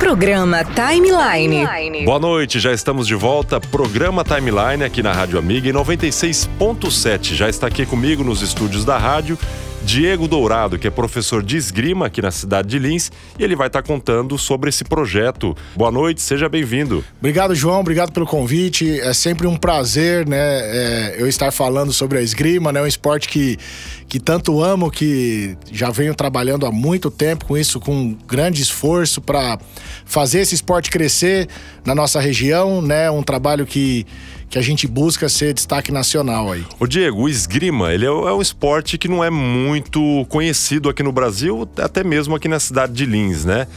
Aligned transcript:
Programa 0.00 0.64
Timeline. 0.64 2.06
Boa 2.06 2.18
noite, 2.18 2.58
já 2.58 2.72
estamos 2.72 3.06
de 3.06 3.14
volta. 3.14 3.60
Programa 3.60 4.24
Timeline 4.24 4.82
aqui 4.82 5.02
na 5.02 5.12
Rádio 5.12 5.38
Amiga 5.38 5.68
em 5.68 5.72
96.7. 5.74 7.34
Já 7.34 7.50
está 7.50 7.66
aqui 7.66 7.84
comigo 7.84 8.24
nos 8.24 8.40
estúdios 8.40 8.82
da 8.82 8.96
rádio 8.96 9.38
Diego 9.82 10.28
Dourado, 10.28 10.78
que 10.78 10.86
é 10.86 10.90
professor 10.90 11.42
de 11.42 11.56
esgrima 11.56 12.06
aqui 12.06 12.20
na 12.20 12.30
cidade 12.30 12.68
de 12.68 12.78
Lins, 12.78 13.10
e 13.38 13.42
ele 13.42 13.56
vai 13.56 13.66
estar 13.66 13.82
contando 13.82 14.36
sobre 14.36 14.68
esse 14.68 14.84
projeto. 14.84 15.56
Boa 15.74 15.90
noite, 15.90 16.20
seja 16.20 16.48
bem-vindo. 16.48 17.04
Obrigado, 17.18 17.54
João, 17.54 17.80
obrigado 17.80 18.12
pelo 18.12 18.26
convite. 18.26 19.00
É 19.00 19.12
sempre 19.12 19.46
um 19.46 19.56
prazer, 19.56 20.28
né, 20.28 20.36
é, 20.38 21.16
eu 21.18 21.26
estar 21.26 21.50
falando 21.50 21.92
sobre 21.92 22.18
a 22.18 22.22
esgrima, 22.22 22.70
né, 22.72 22.82
um 22.82 22.86
esporte 22.86 23.28
que, 23.28 23.58
que 24.06 24.20
tanto 24.20 24.62
amo, 24.62 24.90
que 24.90 25.56
já 25.72 25.90
venho 25.90 26.14
trabalhando 26.14 26.66
há 26.66 26.70
muito 26.70 27.10
tempo 27.10 27.46
com 27.46 27.56
isso, 27.56 27.80
com 27.80 28.16
grande 28.28 28.62
esforço 28.62 29.20
para 29.20 29.58
fazer 30.04 30.40
esse 30.40 30.54
esporte 30.54 30.90
crescer 30.90 31.48
na 31.84 31.94
nossa 31.94 32.20
região, 32.20 32.82
né, 32.82 33.10
um 33.10 33.22
trabalho 33.22 33.64
que 33.64 34.06
que 34.50 34.58
a 34.58 34.62
gente 34.62 34.88
busca 34.88 35.28
ser 35.28 35.54
destaque 35.54 35.92
nacional 35.92 36.50
aí. 36.50 36.64
O 36.80 36.86
Diego, 36.86 37.22
o 37.22 37.28
esgrima, 37.28 37.94
ele 37.94 38.04
é, 38.04 38.08
é 38.08 38.32
um 38.32 38.42
esporte 38.42 38.98
que 38.98 39.06
não 39.06 39.22
é 39.22 39.30
muito 39.30 40.26
conhecido 40.28 40.88
aqui 40.88 41.04
no 41.04 41.12
Brasil, 41.12 41.68
até 41.78 42.02
mesmo 42.02 42.34
aqui 42.34 42.48
na 42.48 42.58
cidade 42.58 42.92
de 42.92 43.06
Lins, 43.06 43.44
né? 43.44 43.68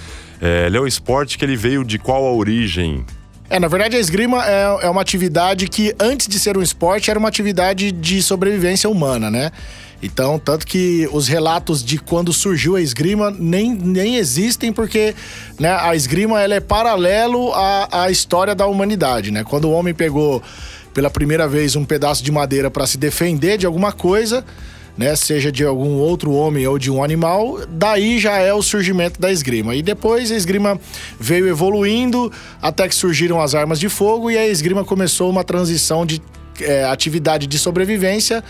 É, 0.42 0.66
ele 0.66 0.76
é 0.76 0.82
um 0.82 0.88
esporte 0.88 1.38
que 1.38 1.46
ele 1.46 1.56
veio 1.56 1.86
de 1.86 2.00
qual 2.00 2.26
a 2.26 2.34
origem? 2.34 3.06
É, 3.50 3.60
na 3.60 3.68
verdade, 3.68 3.96
a 3.96 4.00
esgrima 4.00 4.44
é, 4.44 4.88
é 4.88 4.90
uma 4.90 5.02
atividade 5.02 5.70
que, 5.70 5.94
antes 6.00 6.28
de 6.28 6.40
ser 6.40 6.58
um 6.58 6.62
esporte, 6.62 7.12
era 7.12 7.20
uma 7.20 7.30
atividade 7.30 7.92
de 7.92 8.22
sobrevivência 8.24 8.90
humana, 8.90 9.30
né? 9.30 9.52
Então, 10.04 10.38
tanto 10.38 10.68
que 10.68 11.08
os 11.14 11.30
relatos 11.30 11.82
de 11.82 11.98
quando 11.98 12.34
surgiu 12.34 12.76
a 12.76 12.82
esgrima 12.82 13.32
nem, 13.32 13.74
nem 13.74 14.18
existem, 14.18 14.74
porque 14.74 15.16
né, 15.58 15.70
a 15.80 15.96
esgrima 15.96 16.42
ela 16.42 16.56
é 16.56 16.60
paralelo 16.60 17.54
à, 17.54 18.04
à 18.04 18.12
história 18.12 18.54
da 18.54 18.68
humanidade, 18.68 19.32
né? 19.32 19.46
Quando 19.46 19.66
o 19.66 19.72
homem 19.72 19.94
pegou 19.94 20.44
pela 20.94 21.10
primeira 21.10 21.48
vez 21.48 21.78
um 21.78 21.86
pedaço 21.86 22.22
de 22.22 22.34
madeira 22.34 22.70
para 22.70 22.86
se 22.86 22.98
defender 22.98 23.58
de 23.58 23.66
alguma 23.66 23.94
coisa, 23.94 24.46
né, 24.98 25.16
seja 25.16 25.52
de 25.52 25.64
algum 25.64 25.94
outro 25.94 26.34
homem 26.34 26.68
ou 26.68 26.78
de 26.78 26.92
um 26.92 27.02
animal, 27.02 27.62
daí 27.70 28.20
já 28.20 28.38
é 28.38 28.54
o 28.54 28.62
surgimento 28.62 29.20
da 29.22 29.32
esgrima. 29.32 29.74
E 29.74 29.82
depois 29.82 30.32
a 30.32 30.36
esgrima 30.36 30.80
veio 31.18 31.48
evoluindo 31.48 32.32
até 32.62 32.90
que 32.90 32.94
surgiram 32.94 33.42
as 33.42 33.56
armas 33.56 33.80
de 33.80 33.88
fogo 33.88 34.30
e 34.30 34.38
a 34.38 34.48
esgrima 34.48 34.84
começou 34.84 35.30
uma 35.30 35.46
transição 35.46 36.06
de 36.06 36.22
é, 36.62 36.84
atividade 36.84 37.48
de 37.48 37.58
sobrevivência 37.58 38.44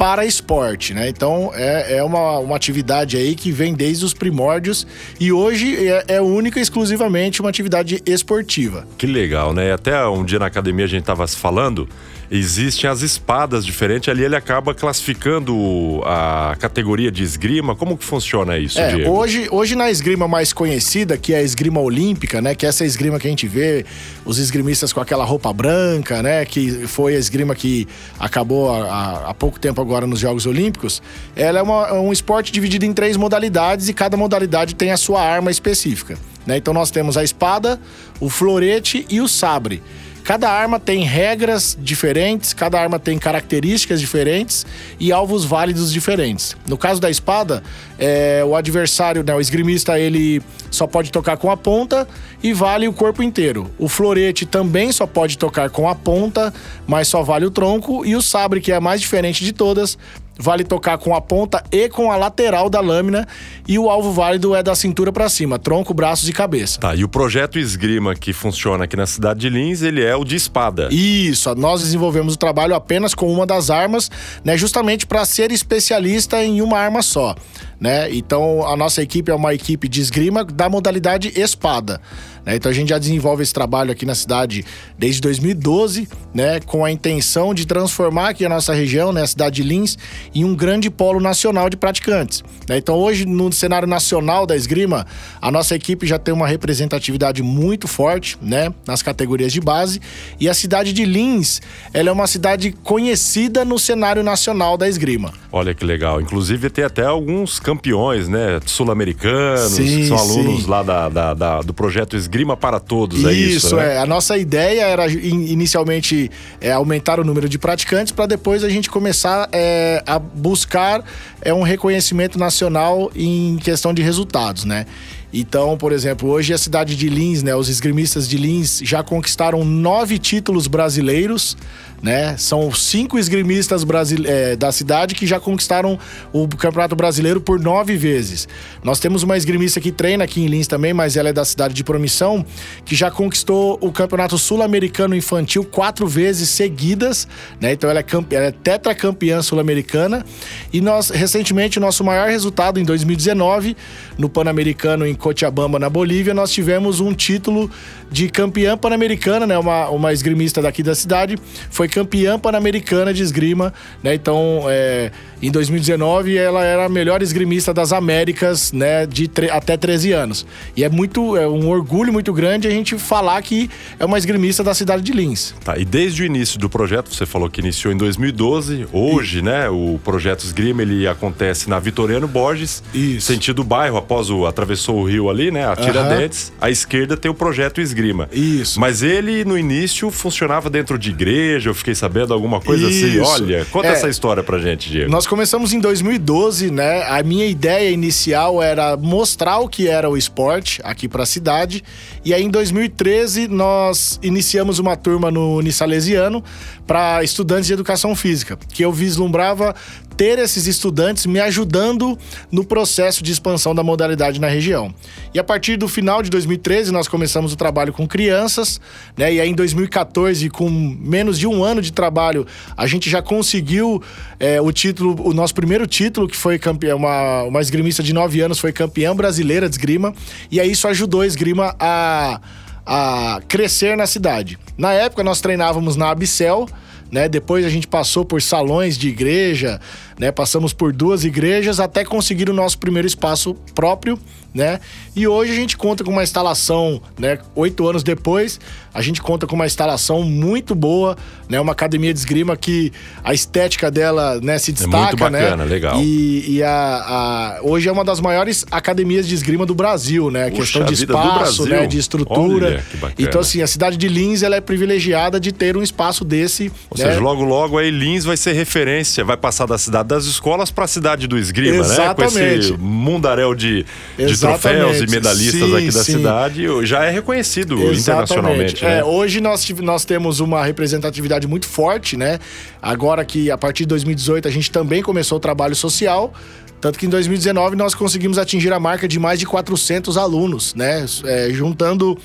para 0.00 0.24
esporte, 0.24 0.94
né? 0.94 1.10
Então 1.10 1.50
é, 1.54 1.98
é 1.98 2.02
uma, 2.02 2.38
uma 2.38 2.56
atividade 2.56 3.18
aí 3.18 3.34
que 3.34 3.52
vem 3.52 3.74
desde 3.74 4.02
os 4.02 4.14
primórdios 4.14 4.86
e 5.20 5.30
hoje 5.30 5.76
é, 5.76 6.04
é 6.08 6.20
única 6.22 6.58
e 6.58 6.62
exclusivamente 6.62 7.42
uma 7.42 7.50
atividade 7.50 8.02
esportiva. 8.06 8.88
Que 8.96 9.06
legal, 9.06 9.52
né? 9.52 9.74
Até 9.74 10.02
um 10.06 10.24
dia 10.24 10.38
na 10.38 10.46
academia 10.46 10.86
a 10.86 10.88
gente 10.88 11.02
estava 11.02 11.28
falando 11.28 11.86
existem 12.30 12.88
as 12.88 13.02
espadas 13.02 13.66
diferentes. 13.66 14.08
Ali 14.08 14.24
ele 14.24 14.36
acaba 14.36 14.72
classificando 14.72 16.00
a 16.04 16.56
categoria 16.60 17.10
de 17.10 17.24
esgrima. 17.24 17.74
Como 17.74 17.98
que 17.98 18.04
funciona 18.04 18.56
isso, 18.56 18.78
é, 18.78 18.94
Diego? 18.94 19.10
Hoje, 19.10 19.48
hoje 19.50 19.74
na 19.74 19.90
esgrima 19.90 20.28
mais 20.28 20.52
conhecida, 20.52 21.18
que 21.18 21.34
é 21.34 21.38
a 21.38 21.42
esgrima 21.42 21.80
olímpica, 21.80 22.40
né? 22.40 22.54
Que 22.54 22.64
é 22.64 22.68
essa 22.68 22.84
esgrima 22.84 23.18
que 23.18 23.26
a 23.26 23.30
gente 23.30 23.48
vê 23.48 23.84
os 24.24 24.38
esgrimistas 24.38 24.92
com 24.92 25.00
aquela 25.00 25.24
roupa 25.24 25.52
branca, 25.52 26.22
né? 26.22 26.44
Que 26.44 26.86
foi 26.86 27.16
a 27.16 27.18
esgrima 27.18 27.54
que 27.54 27.88
acabou 28.18 28.72
há, 28.72 29.30
há 29.30 29.34
pouco 29.34 29.58
tempo 29.58 29.80
agora 29.80 30.06
nos 30.06 30.20
Jogos 30.20 30.46
Olímpicos. 30.46 31.02
Ela 31.34 31.58
é 31.58 31.62
uma, 31.62 31.92
um 31.94 32.12
esporte 32.12 32.52
dividido 32.52 32.84
em 32.84 32.92
três 32.92 33.16
modalidades 33.16 33.88
e 33.88 33.92
cada 33.92 34.16
modalidade 34.16 34.76
tem 34.76 34.92
a 34.92 34.96
sua 34.96 35.20
arma 35.20 35.50
específica. 35.50 36.16
Né? 36.46 36.56
Então 36.56 36.72
nós 36.72 36.90
temos 36.90 37.16
a 37.16 37.24
espada, 37.24 37.80
o 38.20 38.30
florete 38.30 39.04
e 39.10 39.20
o 39.20 39.26
sabre. 39.26 39.82
Cada 40.30 40.48
arma 40.48 40.78
tem 40.78 41.02
regras 41.02 41.76
diferentes, 41.76 42.54
cada 42.54 42.80
arma 42.80 43.00
tem 43.00 43.18
características 43.18 44.00
diferentes 44.00 44.64
e 45.00 45.10
alvos 45.10 45.44
válidos 45.44 45.92
diferentes. 45.92 46.56
No 46.68 46.78
caso 46.78 47.00
da 47.00 47.10
espada, 47.10 47.64
é, 47.98 48.40
o 48.46 48.54
adversário, 48.54 49.24
né, 49.24 49.34
o 49.34 49.40
esgrimista, 49.40 49.98
ele 49.98 50.40
só 50.70 50.86
pode 50.86 51.10
tocar 51.10 51.36
com 51.36 51.50
a 51.50 51.56
ponta 51.56 52.06
e 52.40 52.52
vale 52.52 52.86
o 52.86 52.92
corpo 52.92 53.24
inteiro. 53.24 53.68
O 53.76 53.88
florete 53.88 54.46
também 54.46 54.92
só 54.92 55.04
pode 55.04 55.36
tocar 55.36 55.68
com 55.68 55.88
a 55.88 55.96
ponta, 55.96 56.54
mas 56.86 57.08
só 57.08 57.24
vale 57.24 57.44
o 57.44 57.50
tronco. 57.50 58.06
E 58.06 58.14
o 58.14 58.22
sabre, 58.22 58.60
que 58.60 58.70
é 58.70 58.76
a 58.76 58.80
mais 58.80 59.00
diferente 59.00 59.44
de 59.44 59.52
todas, 59.52 59.98
vale 60.40 60.64
tocar 60.64 60.98
com 60.98 61.14
a 61.14 61.20
ponta 61.20 61.62
e 61.70 61.88
com 61.88 62.10
a 62.10 62.16
lateral 62.16 62.70
da 62.70 62.80
lâmina 62.80 63.28
e 63.68 63.78
o 63.78 63.90
alvo 63.90 64.12
válido 64.12 64.54
é 64.54 64.62
da 64.62 64.74
cintura 64.74 65.12
para 65.12 65.28
cima, 65.28 65.58
tronco, 65.58 65.92
braços 65.92 66.28
e 66.28 66.32
cabeça. 66.32 66.80
Tá, 66.80 66.94
e 66.94 67.04
o 67.04 67.08
projeto 67.08 67.58
Esgrima 67.58 68.14
que 68.14 68.32
funciona 68.32 68.84
aqui 68.84 68.96
na 68.96 69.06
cidade 69.06 69.40
de 69.40 69.50
Lins, 69.50 69.82
ele 69.82 70.02
é 70.02 70.16
o 70.16 70.24
de 70.24 70.36
espada. 70.36 70.88
Isso, 70.90 71.54
nós 71.54 71.82
desenvolvemos 71.82 72.34
o 72.34 72.38
trabalho 72.38 72.74
apenas 72.74 73.14
com 73.14 73.30
uma 73.32 73.46
das 73.46 73.70
armas, 73.70 74.10
né, 74.42 74.56
justamente 74.56 75.06
para 75.06 75.24
ser 75.24 75.52
especialista 75.52 76.42
em 76.42 76.62
uma 76.62 76.78
arma 76.78 77.02
só 77.02 77.34
né? 77.80 78.12
Então 78.14 78.66
a 78.66 78.76
nossa 78.76 79.02
equipe 79.02 79.30
é 79.32 79.34
uma 79.34 79.54
equipe 79.54 79.88
de 79.88 80.00
esgrima 80.00 80.44
da 80.44 80.68
modalidade 80.68 81.32
espada. 81.34 82.00
Né? 82.44 82.56
Então 82.56 82.70
a 82.70 82.74
gente 82.74 82.88
já 82.88 82.98
desenvolve 82.98 83.42
esse 83.42 83.52
trabalho 83.52 83.90
aqui 83.92 84.06
na 84.06 84.14
cidade 84.14 84.64
desde 84.98 85.20
2012, 85.20 86.08
né? 86.34 86.60
Com 86.60 86.84
a 86.84 86.90
intenção 86.90 87.54
de 87.54 87.66
transformar 87.66 88.30
aqui 88.30 88.44
a 88.44 88.48
nossa 88.48 88.72
região, 88.72 89.12
né? 89.12 89.22
a 89.22 89.26
cidade 89.26 89.62
de 89.62 89.68
Lins, 89.68 89.96
em 90.34 90.44
um 90.44 90.54
grande 90.54 90.90
polo 90.90 91.20
nacional 91.20 91.68
de 91.68 91.76
praticantes. 91.76 92.42
Né? 92.68 92.78
Então 92.78 92.96
hoje 92.96 93.26
no 93.26 93.52
cenário 93.52 93.86
nacional 93.86 94.46
da 94.46 94.56
esgrima, 94.56 95.06
a 95.40 95.50
nossa 95.50 95.74
equipe 95.74 96.06
já 96.06 96.18
tem 96.18 96.32
uma 96.32 96.46
representatividade 96.46 97.42
muito 97.42 97.86
forte, 97.86 98.36
né? 98.40 98.72
Nas 98.86 99.02
categorias 99.02 99.52
de 99.52 99.60
base 99.60 100.00
e 100.38 100.48
a 100.48 100.54
cidade 100.54 100.92
de 100.92 101.04
Lins, 101.04 101.60
ela 101.92 102.08
é 102.08 102.12
uma 102.12 102.26
cidade 102.26 102.72
conhecida 102.82 103.64
no 103.64 103.78
cenário 103.78 104.22
nacional 104.22 104.76
da 104.76 104.88
esgrima. 104.88 105.32
Olha 105.52 105.74
que 105.74 105.84
legal. 105.84 106.20
Inclusive 106.20 106.70
tem 106.70 106.84
até 106.84 107.04
alguns 107.04 107.58
campeões, 107.58 108.28
né? 108.28 108.60
Sul-americanos, 108.64 109.76
que 109.76 110.06
são 110.06 110.16
alunos 110.16 110.62
sim. 110.62 110.70
lá 110.70 110.82
da, 110.82 111.08
da, 111.08 111.34
da, 111.34 111.60
do 111.62 111.74
projeto 111.74 112.16
Esgrima 112.16 112.29
para 112.56 112.80
Todos, 112.80 113.24
é 113.24 113.32
isso? 113.32 113.66
Isso, 113.66 113.76
né? 113.76 113.96
é. 113.96 113.98
A 113.98 114.06
nossa 114.06 114.36
ideia 114.38 114.82
era 114.82 115.08
inicialmente 115.08 116.30
é, 116.60 116.72
aumentar 116.72 117.20
o 117.20 117.24
número 117.24 117.48
de 117.48 117.58
praticantes 117.58 118.12
para 118.12 118.26
depois 118.26 118.64
a 118.64 118.68
gente 118.68 118.88
começar 118.88 119.48
é, 119.52 120.02
a 120.06 120.18
buscar 120.18 121.04
é, 121.42 121.52
um 121.52 121.62
reconhecimento 121.62 122.38
nacional 122.38 123.10
em 123.14 123.56
questão 123.56 123.92
de 123.92 124.02
resultados, 124.02 124.64
né? 124.64 124.86
Então, 125.32 125.76
por 125.76 125.92
exemplo, 125.92 126.28
hoje 126.28 126.52
a 126.52 126.58
cidade 126.58 126.96
de 126.96 127.08
Lins, 127.08 127.42
né, 127.42 127.54
os 127.54 127.68
esgrimistas 127.68 128.28
de 128.28 128.36
Lins 128.36 128.80
já 128.82 129.02
conquistaram 129.02 129.64
nove 129.64 130.18
títulos 130.18 130.66
brasileiros 130.66 131.56
né? 132.02 132.36
São 132.36 132.72
cinco 132.72 133.18
esgrimistas 133.18 133.84
é, 134.26 134.56
da 134.56 134.72
cidade 134.72 135.14
que 135.14 135.26
já 135.26 135.38
conquistaram 135.38 135.98
o 136.32 136.48
Campeonato 136.48 136.96
Brasileiro 136.96 137.40
por 137.40 137.60
nove 137.60 137.96
vezes. 137.96 138.48
Nós 138.82 138.98
temos 138.98 139.22
uma 139.22 139.36
esgrimista 139.36 139.80
que 139.80 139.92
treina 139.92 140.24
aqui 140.24 140.40
em 140.40 140.46
Lins 140.46 140.66
também, 140.66 140.94
mas 140.94 141.16
ela 141.16 141.28
é 141.28 141.32
da 141.32 141.44
cidade 141.44 141.74
de 141.74 141.84
Promissão, 141.84 142.44
que 142.84 142.94
já 142.94 143.10
conquistou 143.10 143.78
o 143.80 143.92
Campeonato 143.92 144.38
Sul-Americano 144.38 145.14
Infantil 145.14 145.64
quatro 145.64 146.06
vezes 146.06 146.48
seguidas, 146.48 147.28
né? 147.60 147.72
Então 147.72 147.90
ela 147.90 148.00
é, 148.00 148.04
ela 148.30 148.46
é 148.46 148.52
tetracampeã 148.52 149.42
sul-americana. 149.42 150.24
E 150.72 150.80
nós, 150.80 151.10
recentemente, 151.10 151.78
o 151.78 151.80
nosso 151.80 152.02
maior 152.02 152.28
resultado 152.28 152.80
em 152.80 152.84
2019, 152.84 153.76
no 154.16 154.28
Pan-Americano 154.28 155.06
em 155.06 155.14
Cochabamba, 155.14 155.78
na 155.78 155.90
Bolívia, 155.90 156.32
nós 156.32 156.50
tivemos 156.50 157.00
um 157.00 157.12
título 157.12 157.70
de 158.10 158.28
campeã 158.28 158.76
pan-americana, 158.76 159.46
né? 159.46 159.58
Uma, 159.58 159.88
uma 159.90 160.12
esgrimista 160.12 160.62
daqui 160.62 160.82
da 160.82 160.94
cidade. 160.94 161.36
Foi 161.70 161.89
campeã 161.90 162.38
pan-americana 162.38 163.12
de 163.12 163.22
esgrima, 163.22 163.72
né? 164.02 164.14
Então, 164.14 164.64
é, 164.68 165.10
em 165.42 165.50
2019, 165.50 166.36
ela 166.36 166.64
era 166.64 166.86
a 166.86 166.88
melhor 166.88 167.22
esgrimista 167.22 167.72
das 167.72 167.92
Américas, 167.92 168.72
né? 168.72 169.06
De 169.06 169.30
até 169.50 169.76
13 169.76 170.12
anos. 170.12 170.46
E 170.76 170.84
é 170.84 170.88
muito, 170.88 171.36
é 171.36 171.48
um 171.48 171.68
orgulho 171.68 172.12
muito 172.12 172.32
grande 172.32 172.68
a 172.68 172.70
gente 172.70 172.98
falar 172.98 173.40
que 173.42 173.70
é 173.98 174.04
uma 174.04 174.18
esgrimista 174.18 174.62
da 174.62 174.74
cidade 174.74 175.02
de 175.02 175.12
Lins. 175.12 175.54
Tá, 175.64 175.78
e 175.78 175.84
desde 175.84 176.22
o 176.22 176.26
início 176.26 176.58
do 176.58 176.68
projeto, 176.68 177.12
você 177.14 177.26
falou 177.26 177.48
que 177.48 177.60
iniciou 177.60 177.92
em 177.92 177.96
2012, 177.96 178.86
hoje, 178.92 179.36
Isso. 179.36 179.44
né? 179.44 179.68
O 179.68 179.98
projeto 180.04 180.44
Esgrima, 180.44 180.82
ele 180.82 181.06
acontece 181.06 181.68
na 181.68 181.78
Vitoriano 181.78 182.28
Borges, 182.28 182.82
Isso. 182.94 183.26
sentido 183.26 183.64
bairro, 183.64 183.96
após 183.96 184.30
o, 184.30 184.46
atravessou 184.46 184.98
o 184.98 185.04
rio 185.04 185.30
ali, 185.30 185.50
né? 185.50 185.66
A 185.66 185.74
Tiradentes. 185.74 186.48
Uhum. 186.48 186.54
À 186.60 186.70
esquerda 186.70 187.16
tem 187.16 187.30
o 187.30 187.34
projeto 187.34 187.80
Esgrima. 187.80 188.28
Isso. 188.32 188.78
Mas 188.78 189.02
ele, 189.02 189.44
no 189.44 189.58
início, 189.58 190.10
funcionava 190.10 190.68
dentro 190.68 190.98
de 190.98 191.10
igreja, 191.10 191.72
fiquei 191.80 191.94
sabendo 191.94 192.32
alguma 192.32 192.60
coisa 192.60 192.86
assim. 192.86 193.06
Isso. 193.06 193.22
assim. 193.22 193.42
Olha, 193.42 193.64
conta 193.66 193.88
é, 193.88 193.92
essa 193.92 194.08
história 194.08 194.42
pra 194.42 194.58
gente, 194.58 194.88
Diego. 194.88 195.10
Nós 195.10 195.26
começamos 195.26 195.72
em 195.72 195.80
2012, 195.80 196.70
né? 196.70 197.02
A 197.02 197.22
minha 197.22 197.46
ideia 197.46 197.90
inicial 197.90 198.62
era 198.62 198.96
mostrar 198.96 199.58
o 199.58 199.68
que 199.68 199.88
era 199.88 200.08
o 200.08 200.16
esporte 200.16 200.80
aqui 200.84 201.08
pra 201.08 201.26
cidade. 201.26 201.82
E 202.24 202.32
aí, 202.32 202.42
em 202.42 202.50
2013, 202.50 203.48
nós 203.48 204.18
iniciamos 204.22 204.78
uma 204.78 204.96
turma 204.96 205.30
no 205.30 205.56
Unisalesiano 205.56 206.42
para 206.86 207.22
estudantes 207.24 207.66
de 207.66 207.72
educação 207.72 208.14
física, 208.14 208.58
que 208.72 208.84
eu 208.84 208.92
vislumbrava 208.92 209.74
ter 210.20 210.38
esses 210.38 210.66
estudantes 210.66 211.24
me 211.24 211.40
ajudando 211.40 212.18
no 212.52 212.62
processo 212.62 213.24
de 213.24 213.32
expansão 213.32 213.74
da 213.74 213.82
modalidade 213.82 214.38
na 214.38 214.48
região. 214.48 214.94
E 215.32 215.38
a 215.38 215.42
partir 215.42 215.78
do 215.78 215.88
final 215.88 216.22
de 216.22 216.28
2013, 216.28 216.92
nós 216.92 217.08
começamos 217.08 217.54
o 217.54 217.56
trabalho 217.56 217.90
com 217.90 218.06
crianças, 218.06 218.78
né? 219.16 219.32
E 219.32 219.40
aí 219.40 219.48
em 219.48 219.54
2014, 219.54 220.50
com 220.50 220.68
menos 220.68 221.38
de 221.38 221.46
um 221.46 221.64
ano 221.64 221.80
de 221.80 221.90
trabalho, 221.90 222.46
a 222.76 222.86
gente 222.86 223.08
já 223.08 223.22
conseguiu 223.22 224.02
é, 224.38 224.60
o 224.60 224.70
título, 224.70 225.26
o 225.26 225.32
nosso 225.32 225.54
primeiro 225.54 225.86
título, 225.86 226.28
que 226.28 226.36
foi 226.36 226.58
campeão, 226.58 226.98
uma, 226.98 227.44
uma 227.44 227.60
esgrimista 227.62 228.02
de 228.02 228.12
nove 228.12 228.42
anos, 228.42 228.58
foi 228.58 228.72
campeã 228.74 229.16
brasileira 229.16 229.70
de 229.70 229.76
esgrima. 229.76 230.12
E 230.50 230.60
aí 230.60 230.70
isso 230.70 230.86
ajudou 230.86 231.22
a 231.22 231.26
esgrima 231.26 231.74
a, 231.80 232.42
a 232.84 233.40
crescer 233.48 233.96
na 233.96 234.06
cidade. 234.06 234.58
Na 234.76 234.92
época, 234.92 235.24
nós 235.24 235.40
treinávamos 235.40 235.96
na 235.96 236.10
Abicel, 236.10 236.68
né? 237.10 237.28
Depois 237.28 237.64
a 237.64 237.68
gente 237.68 237.86
passou 237.86 238.24
por 238.24 238.40
salões 238.40 238.96
de 238.96 239.08
igreja, 239.08 239.80
né? 240.20 240.30
Passamos 240.30 240.74
por 240.74 240.92
duas 240.92 241.24
igrejas 241.24 241.80
até 241.80 242.04
conseguir 242.04 242.50
o 242.50 242.52
nosso 242.52 242.76
primeiro 242.76 243.08
espaço 243.08 243.54
próprio, 243.74 244.18
né? 244.52 244.78
E 245.16 245.26
hoje 245.26 245.50
a 245.50 245.54
gente 245.54 245.78
conta 245.78 246.04
com 246.04 246.10
uma 246.10 246.22
instalação, 246.22 247.00
né? 247.18 247.38
Oito 247.54 247.88
anos 247.88 248.02
depois, 248.02 248.60
a 248.92 249.00
gente 249.00 249.22
conta 249.22 249.46
com 249.46 249.54
uma 249.54 249.64
instalação 249.64 250.22
muito 250.22 250.74
boa, 250.74 251.16
né? 251.48 251.58
Uma 251.58 251.72
academia 251.72 252.12
de 252.12 252.18
esgrima 252.18 252.54
que 252.54 252.92
a 253.24 253.32
estética 253.32 253.90
dela, 253.90 254.38
né? 254.42 254.58
Se 254.58 254.72
destaca, 254.72 254.96
é 254.96 255.00
muito 255.00 255.16
bacana, 255.16 255.56
né? 255.56 255.64
legal. 255.64 255.98
E, 256.02 256.56
e 256.56 256.62
a, 256.62 256.68
a, 256.68 257.60
hoje 257.62 257.88
é 257.88 257.92
uma 257.92 258.04
das 258.04 258.20
maiores 258.20 258.66
academias 258.70 259.26
de 259.26 259.34
esgrima 259.34 259.64
do 259.64 259.74
Brasil, 259.74 260.30
né? 260.30 260.50
Puxa 260.50 260.60
questão 260.60 260.84
de 260.84 260.94
espaço, 260.94 261.64
né? 261.66 261.86
De 261.86 261.96
estrutura. 261.96 262.66
Olha, 262.66 263.14
então 263.18 263.40
assim, 263.40 263.62
a 263.62 263.66
cidade 263.66 263.96
de 263.96 264.06
Lins 264.06 264.42
ela 264.42 264.56
é 264.56 264.60
privilegiada 264.60 265.40
de 265.40 265.50
ter 265.50 265.78
um 265.78 265.82
espaço 265.82 266.26
desse. 266.26 266.70
Ou 266.90 266.98
né? 266.98 267.06
seja, 267.06 267.20
logo 267.20 267.42
logo 267.42 267.78
aí 267.78 267.90
Lins 267.90 268.26
vai 268.26 268.36
ser 268.36 268.52
referência, 268.52 269.24
vai 269.24 269.38
passar 269.38 269.64
da 269.64 269.78
cidade 269.78 270.09
das 270.10 270.24
escolas 270.24 270.70
para 270.70 270.84
a 270.84 270.88
cidade 270.88 271.26
do 271.26 271.38
esgrima, 271.38 271.78
né? 271.78 271.82
Com 271.84 272.22
Exatamente. 272.22 272.58
esse 272.58 272.72
mundaréu 272.72 273.54
de, 273.54 273.84
de 274.16 274.24
Exatamente. 274.24 274.60
troféus 274.60 275.00
e 275.00 275.06
medalhistas 275.06 275.68
Sim, 275.68 275.76
aqui 275.76 275.90
da 275.90 276.04
sim. 276.04 276.12
cidade, 276.12 276.86
já 276.86 277.04
é 277.04 277.10
reconhecido 277.10 277.74
Exatamente. 277.74 278.00
internacionalmente, 278.00 278.84
né? 278.84 278.98
É, 278.98 279.04
hoje 279.04 279.40
nós, 279.40 279.68
nós 279.80 280.04
temos 280.04 280.40
uma 280.40 280.64
representatividade 280.64 281.46
muito 281.46 281.66
forte, 281.66 282.16
né? 282.16 282.38
Agora 282.82 283.24
que 283.24 283.50
a 283.50 283.56
partir 283.56 283.84
de 283.84 283.88
2018 283.88 284.48
a 284.48 284.50
gente 284.50 284.70
também 284.70 285.00
começou 285.00 285.38
o 285.38 285.40
trabalho 285.40 285.76
social. 285.76 286.32
Tanto 286.80 286.98
que 286.98 287.04
em 287.04 287.10
2019 287.10 287.76
nós 287.76 287.94
conseguimos 287.94 288.38
atingir 288.38 288.72
a 288.72 288.80
marca 288.80 289.06
de 289.06 289.18
mais 289.18 289.38
de 289.38 289.44
400 289.46 290.16
alunos, 290.16 290.74
né? 290.74 291.04
É, 291.24 291.50
juntando 291.50 292.18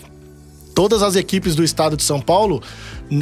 todas 0.73 1.03
as 1.03 1.15
equipes 1.15 1.55
do 1.55 1.63
estado 1.63 1.95
de 1.95 2.03
São 2.03 2.19
Paulo, 2.19 2.61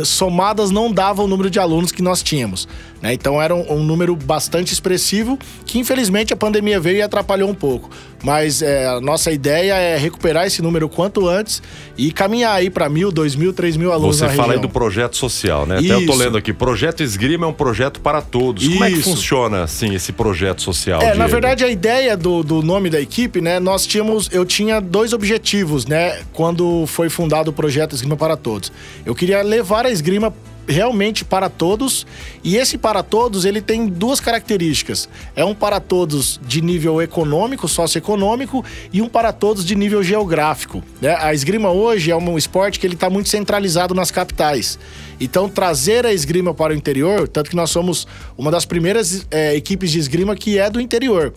somadas 0.05 0.71
não 0.71 0.91
davam 0.91 1.25
o 1.25 1.27
número 1.27 1.49
de 1.49 1.59
alunos 1.59 1.91
que 1.91 2.01
nós 2.01 2.21
tínhamos. 2.23 2.67
Né? 3.01 3.13
Então 3.13 3.41
era 3.41 3.53
um, 3.53 3.73
um 3.73 3.83
número 3.83 4.15
bastante 4.15 4.71
expressivo, 4.71 5.37
que 5.65 5.77
infelizmente 5.77 6.33
a 6.33 6.37
pandemia 6.37 6.79
veio 6.79 6.97
e 6.97 7.01
atrapalhou 7.01 7.49
um 7.49 7.53
pouco. 7.53 7.89
Mas 8.23 8.61
é, 8.61 8.87
a 8.87 9.01
nossa 9.01 9.33
ideia 9.33 9.73
é 9.73 9.97
recuperar 9.97 10.47
esse 10.47 10.61
número 10.61 10.87
quanto 10.87 11.27
antes 11.27 11.61
e 11.97 12.09
caminhar 12.13 12.55
aí 12.55 12.69
para 12.69 12.87
mil, 12.87 13.11
dois 13.11 13.35
mil, 13.35 13.51
três 13.51 13.75
mil 13.75 13.91
alunos 13.91 14.15
Você 14.15 14.23
na 14.25 14.29
fala 14.29 14.43
aí 14.43 14.49
região. 14.51 14.61
do 14.61 14.69
projeto 14.69 15.17
social, 15.17 15.65
né? 15.65 15.79
Até 15.79 15.91
eu 15.91 16.05
tô 16.05 16.13
Isso. 16.13 16.23
lendo 16.23 16.37
aqui, 16.37 16.53
projeto 16.53 17.03
Esgrima 17.03 17.45
é 17.45 17.49
um 17.49 17.53
projeto 17.53 17.99
para 17.99 18.21
todos. 18.21 18.65
Como 18.65 18.81
é 18.85 18.89
que 18.89 18.99
Isso. 18.99 19.09
funciona, 19.09 19.63
assim, 19.63 19.93
esse 19.93 20.13
projeto 20.13 20.61
social? 20.61 21.01
É, 21.01 21.07
na 21.07 21.13
Diego? 21.15 21.31
verdade, 21.31 21.65
a 21.65 21.69
ideia 21.69 22.15
do, 22.15 22.41
do 22.41 22.61
nome 22.61 22.89
da 22.89 23.01
equipe, 23.01 23.41
né? 23.41 23.59
Nós 23.59 23.85
tínhamos. 23.85 24.29
Eu 24.31 24.45
tinha 24.45 24.79
dois 24.79 25.11
objetivos, 25.11 25.85
né? 25.85 26.21
Quando 26.31 26.85
foi 26.87 27.09
fundado 27.09 27.51
o 27.51 27.53
projeto 27.53 27.91
Esgrima 27.93 28.15
para 28.15 28.37
Todos. 28.37 28.71
Eu 29.05 29.13
queria 29.13 29.41
levar 29.41 29.72
a 29.81 29.91
esgrima 29.91 30.33
realmente 30.67 31.25
para 31.25 31.49
todos 31.49 32.05
e 32.43 32.55
esse 32.55 32.77
para 32.77 33.03
todos 33.03 33.43
ele 33.43 33.61
tem 33.61 33.87
duas 33.87 34.19
características 34.19 35.09
é 35.35 35.43
um 35.43 35.53
para 35.53 35.79
todos 35.79 36.39
de 36.47 36.61
nível 36.61 37.01
econômico 37.01 37.67
socioeconômico 37.67 38.63
e 38.91 39.01
um 39.01 39.09
para 39.09 39.33
todos 39.33 39.65
de 39.65 39.75
nível 39.75 40.01
geográfico 40.01 40.81
né? 41.01 41.17
a 41.19 41.33
esgrima 41.33 41.69
hoje 41.69 42.11
é 42.11 42.15
um 42.15 42.37
esporte 42.37 42.79
que 42.79 42.87
ele 42.87 42.93
está 42.93 43.09
muito 43.09 43.27
centralizado 43.27 43.93
nas 43.93 44.09
capitais 44.09 44.79
então 45.19 45.49
trazer 45.49 46.05
a 46.05 46.13
esgrima 46.13 46.53
para 46.53 46.71
o 46.71 46.75
interior 46.75 47.27
tanto 47.27 47.49
que 47.49 47.55
nós 47.55 47.69
somos 47.69 48.07
uma 48.37 48.49
das 48.49 48.63
primeiras 48.63 49.27
é, 49.29 49.53
equipes 49.55 49.91
de 49.91 49.99
esgrima 49.99 50.33
que 50.33 50.57
é 50.57 50.69
do 50.69 50.79
interior 50.79 51.33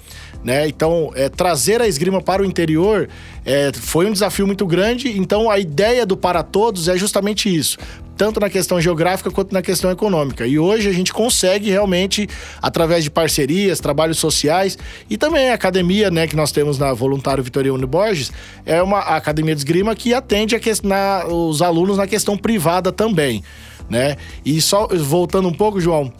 né? 0.46 0.68
Então, 0.68 1.10
é, 1.16 1.28
trazer 1.28 1.82
a 1.82 1.88
esgrima 1.88 2.22
para 2.22 2.40
o 2.40 2.44
interior 2.44 3.08
é, 3.44 3.72
foi 3.72 4.06
um 4.06 4.12
desafio 4.12 4.46
muito 4.46 4.64
grande. 4.64 5.18
Então, 5.18 5.50
a 5.50 5.58
ideia 5.58 6.06
do 6.06 6.16
Para 6.16 6.40
Todos 6.44 6.86
é 6.86 6.96
justamente 6.96 7.52
isso. 7.52 7.76
Tanto 8.16 8.40
na 8.40 8.48
questão 8.48 8.80
geográfica 8.80 9.30
quanto 9.30 9.52
na 9.52 9.60
questão 9.60 9.90
econômica. 9.90 10.46
E 10.46 10.58
hoje 10.58 10.88
a 10.88 10.92
gente 10.92 11.12
consegue 11.12 11.70
realmente, 11.70 12.28
através 12.62 13.04
de 13.04 13.10
parcerias, 13.10 13.78
trabalhos 13.78 14.18
sociais 14.18 14.78
e 15.10 15.16
também 15.18 15.50
a 15.50 15.54
academia 15.54 16.10
né, 16.10 16.26
que 16.26 16.34
nós 16.34 16.50
temos 16.50 16.78
na 16.78 16.92
Voluntário 16.94 17.44
Vitoriano 17.44 17.86
Borges, 17.86 18.32
é 18.64 18.82
uma 18.82 19.00
academia 19.00 19.54
de 19.54 19.60
esgrima 19.60 19.94
que 19.94 20.14
atende 20.14 20.58
que- 20.58 20.72
na- 20.82 21.26
os 21.26 21.60
alunos 21.60 21.98
na 21.98 22.06
questão 22.06 22.36
privada 22.38 22.90
também. 22.90 23.42
Né? 23.88 24.16
E 24.44 24.60
só 24.60 24.88
voltando 24.88 25.46
um 25.48 25.52
pouco, 25.52 25.80
João, 25.80 26.12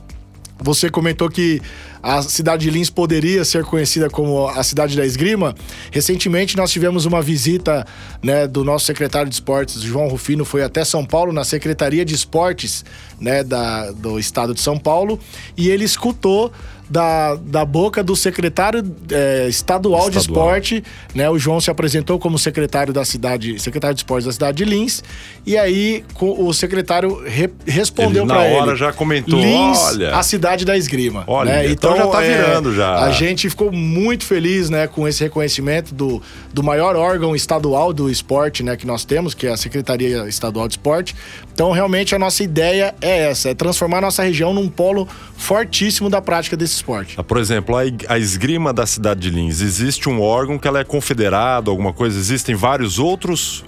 você 0.58 0.88
comentou 0.88 1.28
que 1.28 1.60
a 2.02 2.22
cidade 2.22 2.62
de 2.64 2.70
Lins 2.70 2.88
poderia 2.88 3.44
ser 3.44 3.64
conhecida 3.64 4.08
como 4.08 4.46
a 4.48 4.62
cidade 4.62 4.96
da 4.96 5.04
esgrima. 5.04 5.54
Recentemente 5.90 6.56
nós 6.56 6.70
tivemos 6.70 7.04
uma 7.04 7.20
visita 7.20 7.84
né, 8.22 8.46
do 8.46 8.64
nosso 8.64 8.86
secretário 8.86 9.28
de 9.28 9.34
esportes, 9.34 9.82
João 9.82 10.08
Rufino, 10.08 10.44
foi 10.44 10.62
até 10.62 10.84
São 10.84 11.04
Paulo, 11.04 11.32
na 11.32 11.44
Secretaria 11.44 12.04
de 12.04 12.14
Esportes 12.14 12.84
né, 13.20 13.42
da, 13.42 13.90
do 13.90 14.18
estado 14.18 14.54
de 14.54 14.60
São 14.60 14.78
Paulo, 14.78 15.18
e 15.56 15.68
ele 15.68 15.84
escutou 15.84 16.52
da, 16.88 17.34
da 17.36 17.64
boca 17.64 18.02
do 18.02 18.14
secretário 18.14 18.82
eh, 19.10 19.46
estadual, 19.48 20.08
de 20.10 20.18
Estadual. 20.18 20.46
esporte, 20.58 20.84
né? 21.14 21.28
O 21.28 21.38
João 21.38 21.60
se 21.60 21.70
apresentou 21.70 22.18
como 22.18 22.38
secretário 22.38 22.92
da 22.92 23.04
cidade, 23.04 23.58
secretário 23.58 23.94
de 23.94 24.00
esportes 24.00 24.26
da 24.26 24.32
cidade 24.32 24.58
de 24.58 24.64
Lins, 24.64 25.02
e 25.44 25.56
aí 25.56 26.04
o 26.20 26.52
secretário 26.52 27.22
re- 27.24 27.50
respondeu 27.66 28.22
Ele, 28.22 28.28
na 28.28 28.34
para 28.34 28.46
ele. 28.48 28.56
hora, 28.56 28.76
já 28.76 28.92
comentou, 28.92 29.38
Lins, 29.40 29.78
olha. 29.78 30.14
a 30.16 30.22
cidade 30.22 30.64
da 30.64 30.76
esgrima. 30.76 31.24
Olha, 31.26 31.52
né? 31.52 31.70
então 31.70 31.96
já 31.96 32.06
tá 32.06 32.20
virando 32.20 32.74
já. 32.74 33.04
A 33.04 33.10
gente 33.10 33.48
ficou 33.50 33.72
muito 33.72 34.24
feliz, 34.24 34.70
né, 34.70 34.86
com 34.86 35.06
esse 35.08 35.22
reconhecimento 35.24 35.94
do, 35.94 36.22
do 36.52 36.62
maior 36.62 36.96
órgão 36.96 37.34
estadual 37.34 37.92
do 37.92 38.08
esporte, 38.10 38.62
né, 38.62 38.76
que 38.76 38.86
nós 38.86 39.04
temos, 39.04 39.34
que 39.34 39.46
é 39.46 39.50
a 39.50 39.56
Secretaria 39.56 40.26
Estadual 40.28 40.68
de 40.68 40.74
Esporte. 40.74 41.14
Então, 41.56 41.70
realmente, 41.72 42.14
a 42.14 42.18
nossa 42.18 42.42
ideia 42.44 42.94
é 43.00 43.30
essa, 43.30 43.48
é 43.48 43.54
transformar 43.54 43.96
a 43.96 44.00
nossa 44.02 44.22
região 44.22 44.52
num 44.52 44.68
polo 44.68 45.08
fortíssimo 45.38 46.10
da 46.10 46.20
prática 46.20 46.54
desse 46.54 46.74
esporte. 46.74 47.14
Ah, 47.16 47.24
Por 47.24 47.38
exemplo, 47.38 47.74
a, 48.08 48.18
esgrima 48.18 48.74
da 48.74 48.84
cidade 48.84 49.20
de 49.20 49.30
Lins, 49.30 49.62
existe 49.62 50.06
um 50.06 50.20
órgão 50.20 50.58
que 50.58 50.68
ela 50.68 50.80
é 50.80 50.84
confederado, 50.84 51.70
alguma 51.70 51.94
coisa? 51.94 52.18
Existem 52.18 52.54
vários 52.54 52.98
outros 52.98 53.64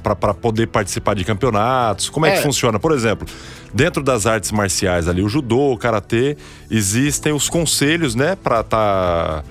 para 0.00 0.32
poder 0.32 0.68
participar 0.68 1.14
de 1.14 1.24
campeonatos? 1.24 2.08
Como 2.08 2.24
é, 2.24 2.34
É. 2.34 2.36
que 2.36 2.42
funciona? 2.42 2.78
Por 2.78 2.92
exemplo, 2.92 3.26
dentro 3.74 4.00
das 4.00 4.24
artes 4.24 4.52
marciais 4.52 5.08
ali, 5.08 5.22
o 5.22 5.28
judô, 5.28 5.72
o 5.72 5.76
karatê, 5.76 6.36
existem 6.70 7.32
os 7.32 7.48
conselhos, 7.48 8.14
né, 8.14 8.36
para 8.36 8.60
estar 8.60 9.44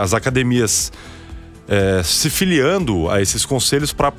as 0.00 0.12
academias 0.12 0.90
é, 1.68 2.02
se 2.02 2.28
filiando 2.30 3.08
a 3.08 3.22
esses 3.22 3.46
conselhos 3.46 3.92
para 3.92 4.10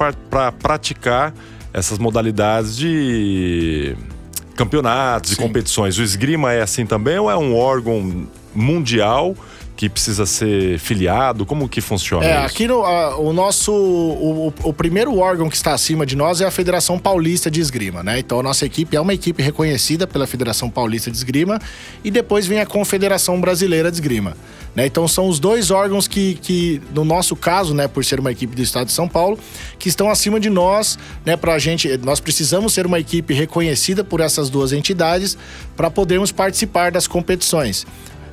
praticar 0.53 1.33
essas 1.77 1.99
modalidades 1.99 2.75
de 2.75 3.95
campeonatos 4.55 5.31
e 5.31 5.35
Sim. 5.35 5.41
competições. 5.43 5.97
O 5.99 6.01
esgrima 6.03 6.51
é 6.51 6.61
assim 6.61 6.85
também 6.85 7.19
ou 7.19 7.29
é 7.29 7.37
um 7.37 7.55
órgão 7.55 8.27
mundial 8.55 9.35
que 9.75 9.87
precisa 9.87 10.25
ser 10.25 10.79
filiado? 10.79 11.45
Como 11.45 11.69
que 11.69 11.79
funciona 11.81 12.25
É, 12.25 12.37
isso? 12.37 12.45
aqui 12.47 12.67
no, 12.67 12.83
a- 12.83 13.15
o 13.19 13.31
nosso. 13.31 13.71
O, 13.71 14.47
o- 14.47 14.53
o 14.69 14.73
primeiro 14.73 15.15
órgão 15.19 15.47
que 15.51 15.55
está 15.55 15.71
acima 15.75 16.03
de 16.03 16.15
nós 16.15 16.41
é 16.41 16.45
a 16.45 16.49
Federação 16.51 16.97
Paulista 16.97 17.51
de 17.51 17.61
Esgrima, 17.61 18.01
né? 18.01 18.17
Então 18.17 18.39
a 18.39 18.43
nossa 18.43 18.65
equipe 18.65 18.97
é 18.97 18.99
uma 18.99 19.13
equipe 19.13 19.43
reconhecida 19.43 20.07
pela 20.07 20.25
Federação 20.25 20.67
Paulista 20.71 21.11
de 21.11 21.17
Esgrima 21.17 21.59
e 22.03 22.09
depois 22.09 22.47
vem 22.47 22.59
a 22.59 22.65
Confederação 22.65 23.39
Brasileira 23.39 23.91
de 23.91 23.97
Esgrima. 23.97 24.35
Né? 24.77 24.85
Então 24.85 25.07
são 25.07 25.27
os 25.27 25.39
dois 25.39 25.71
órgãos 25.71 26.07
que, 26.07 26.35
que, 26.35 26.79
no 26.93 27.03
nosso 27.03 27.35
caso, 27.35 27.73
né, 27.73 27.87
por 27.87 28.05
ser 28.05 28.19
uma 28.19 28.31
equipe 28.31 28.55
do 28.55 28.61
Estado 28.61 28.85
de 28.85 28.93
São 28.93 29.09
Paulo, 29.09 29.39
que 29.79 29.89
estão 29.89 30.07
acima 30.07 30.39
de 30.39 30.51
nós, 30.51 30.99
né, 31.25 31.35
pra 31.35 31.57
gente. 31.57 31.97
Nós 31.97 32.19
precisamos 32.19 32.75
ser 32.75 32.85
uma 32.85 32.99
equipe 32.99 33.33
reconhecida 33.33 34.03
por 34.03 34.21
essas 34.21 34.51
duas 34.51 34.71
entidades 34.71 35.35
para 35.75 35.89
podermos 35.89 36.31
participar 36.31 36.91
das 36.91 37.07
competições. 37.07 37.87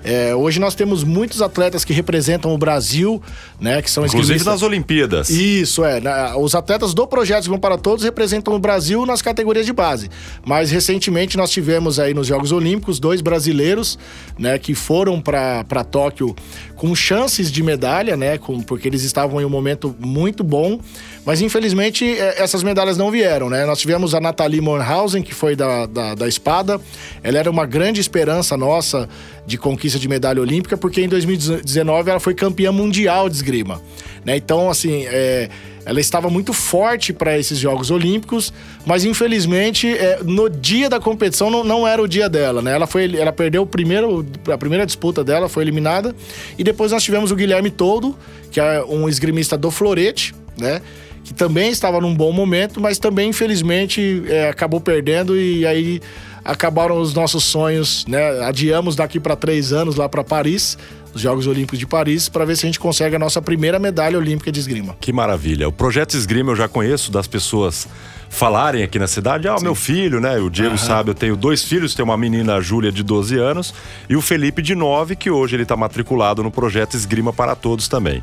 É, 0.05 0.35
hoje 0.35 0.61
nós 0.61 0.75
temos 0.75 1.03
muitos 1.03 1.41
atletas 1.41 1.85
que 1.85 1.93
representam 1.93 2.53
o 2.55 2.59
Brasil, 2.59 3.23
né? 3.59 3.81
Que 3.81 3.91
são 3.91 4.05
Inclusive 4.05 4.45
nas 4.45 4.63
Olimpíadas. 4.63 5.31
Isso, 5.31 5.83
é. 5.85 5.99
Na- 6.01 6.37
Os 6.37 6.55
atletas 6.55 6.93
do 6.93 7.07
Projeto 7.07 7.41
Esgrima 7.41 7.59
para 7.59 7.79
Todos 7.79 8.05
representam 8.05 8.55
o 8.55 8.59
Brasil 8.59 9.07
nas 9.07 9.23
categorias 9.23 9.65
de 9.65 9.73
base. 9.73 10.11
Mas 10.45 10.71
recentemente 10.71 11.37
nós 11.39 11.51
tivemos 11.51 11.99
aí 11.99 12.13
nos 12.13 12.27
Jogos 12.27 12.53
Olímpicos 12.53 13.01
dois 13.01 13.21
brasileiros, 13.23 13.99
né, 14.39 14.59
que 14.59 14.75
foram 14.75 15.21
para 15.21 15.65
Tóquio 15.91 16.37
com 16.77 16.95
chances 16.95 17.51
de 17.51 17.63
medalha, 17.63 18.17
né, 18.17 18.37
com, 18.37 18.61
porque 18.61 18.87
eles 18.89 19.03
estavam 19.05 19.41
em 19.41 19.45
um 19.45 19.49
momento 19.51 19.95
muito 19.99 20.45
bom. 20.45 20.79
Mas 21.25 21.41
infelizmente 21.41 22.05
é, 22.05 22.43
essas 22.43 22.63
medalhas 22.63 22.97
não 22.97 23.11
vieram, 23.11 23.49
né? 23.49 23.65
Nós 23.65 23.79
tivemos 23.79 24.15
a 24.15 24.21
Nathalie 24.21 24.61
Mornhausen, 24.61 25.23
que 25.23 25.35
foi 25.35 25.57
da, 25.57 25.87
da, 25.87 26.15
da 26.15 26.29
espada. 26.29 26.81
Ela 27.23 27.39
era 27.39 27.51
uma 27.51 27.67
grande 27.67 28.01
esperança 28.01 28.57
nossa 28.57 29.09
de 29.47 29.57
conquista 29.57 29.99
de 29.99 30.09
medalha 30.09 30.41
olímpica, 30.41 30.77
porque 30.77 31.01
em 31.01 31.09
2019 31.09 32.11
ela 32.11 32.21
foi 32.21 32.35
campeã 32.35 32.73
mundial 32.73 33.29
de 33.29 33.37
esgrima. 33.37 33.81
Né? 34.25 34.37
Então, 34.37 34.71
assim, 34.71 35.05
é, 35.07 35.49
ela 35.85 36.01
estava 36.01 36.31
muito 36.31 36.53
forte 36.53 37.13
para 37.13 37.39
esses 37.39 37.59
Jogos 37.59 37.91
Olímpicos, 37.91 38.53
mas 38.87 39.05
infelizmente 39.05 39.89
é, 39.89 40.21
no 40.23 40.49
dia 40.49 40.89
da 40.89 40.99
competição 40.99 41.51
não, 41.51 41.63
não, 41.63 41.87
era 41.87 42.03
o 42.03 42.09
dia 42.09 42.29
dela, 42.29 42.63
né? 42.63 42.75
Ela, 42.75 42.87
foi, 42.87 43.17
ela 43.17 43.33
perdeu 43.33 43.63
o 43.63 43.67
primeiro, 43.67 44.25
a 44.51 44.57
primeira 44.57 44.87
disputa 44.87 45.23
dela, 45.23 45.49
foi 45.49 45.63
eliminada. 45.63 46.15
E 46.59 46.65
depois 46.65 46.93
nós 46.93 47.03
tivemos 47.03 47.31
o 47.31 47.37
Guilherme 47.37 47.71
Toldo, 47.71 48.17
que 48.51 48.61
é 48.61 48.83
um 48.85 49.09
esgrimista 49.09 49.59
do 49.59 49.71
Florete, 49.71 50.35
né? 50.57 50.81
Que 51.25 51.35
também 51.35 51.71
estava 51.71 52.01
num 52.01 52.15
bom 52.15 52.31
momento, 52.33 52.81
mas 52.81 52.99
também 52.99 53.31
infelizmente 53.31 54.23
é, 54.29 54.49
acabou 54.49 54.81
perdendo 54.81 55.37
e 55.37 55.67
aí 55.67 56.01
acabaram 56.45 57.01
os 57.01 57.15
nossos 57.15 57.45
sonhos, 57.45 58.05
né? 58.07 58.45
Adiamos 58.45 58.95
daqui 58.95 59.19
para 59.19 59.35
três 59.35 59.73
anos 59.73 59.97
lá 59.97 60.09
para 60.09 60.23
Paris 60.23 60.77
os 61.15 61.23
Jogos 61.23 61.47
Olímpicos 61.47 61.79
de 61.79 61.87
Paris, 61.87 62.29
para 62.29 62.45
ver 62.45 62.57
se 62.57 62.67
a 62.67 62.69
gente 62.69 62.81
consegue 62.81 63.15
a 63.15 63.19
nossa 63.19 63.41
primeira 63.41 63.79
medalha 63.79 64.19
olímpica 64.19 64.51
de 64.51 64.59
esgrima. 64.59 64.97
Que 65.01 65.13
maravilha. 65.13 65.69
O 65.69 65.73
projeto 65.73 66.15
Esgrima 66.15 66.53
eu 66.53 66.57
já 66.57 66.69
conheço 66.69 67.13
das 67.13 67.29
pessoas 67.29 67.87
falarem 68.29 68.83
aqui 68.83 68.99
na 68.99 69.07
cidade, 69.07 69.47
ah, 69.47 69.55
o 69.55 69.63
meu 69.63 69.77
filho, 69.77 70.21
né? 70.21 70.37
O 70.39 70.51
Diego 70.51 70.73
uhum. 70.73 70.79
sabe, 70.79 71.11
eu 71.11 71.15
tenho 71.15 71.37
dois 71.37 71.63
filhos, 71.63 71.95
tenho 71.95 72.09
uma 72.09 72.17
menina, 72.17 72.57
a 72.57 72.61
Júlia, 72.61 72.91
de 72.91 73.05
12 73.05 73.39
anos, 73.39 73.73
e 74.09 74.17
o 74.17 74.21
Felipe, 74.21 74.61
de 74.61 74.75
9, 74.75 75.15
que 75.15 75.31
hoje 75.31 75.55
ele 75.55 75.63
está 75.63 75.77
matriculado 75.77 76.43
no 76.43 76.51
projeto 76.51 76.95
Esgrima 76.95 77.33
para 77.33 77.55
Todos 77.55 77.87
também. 77.87 78.21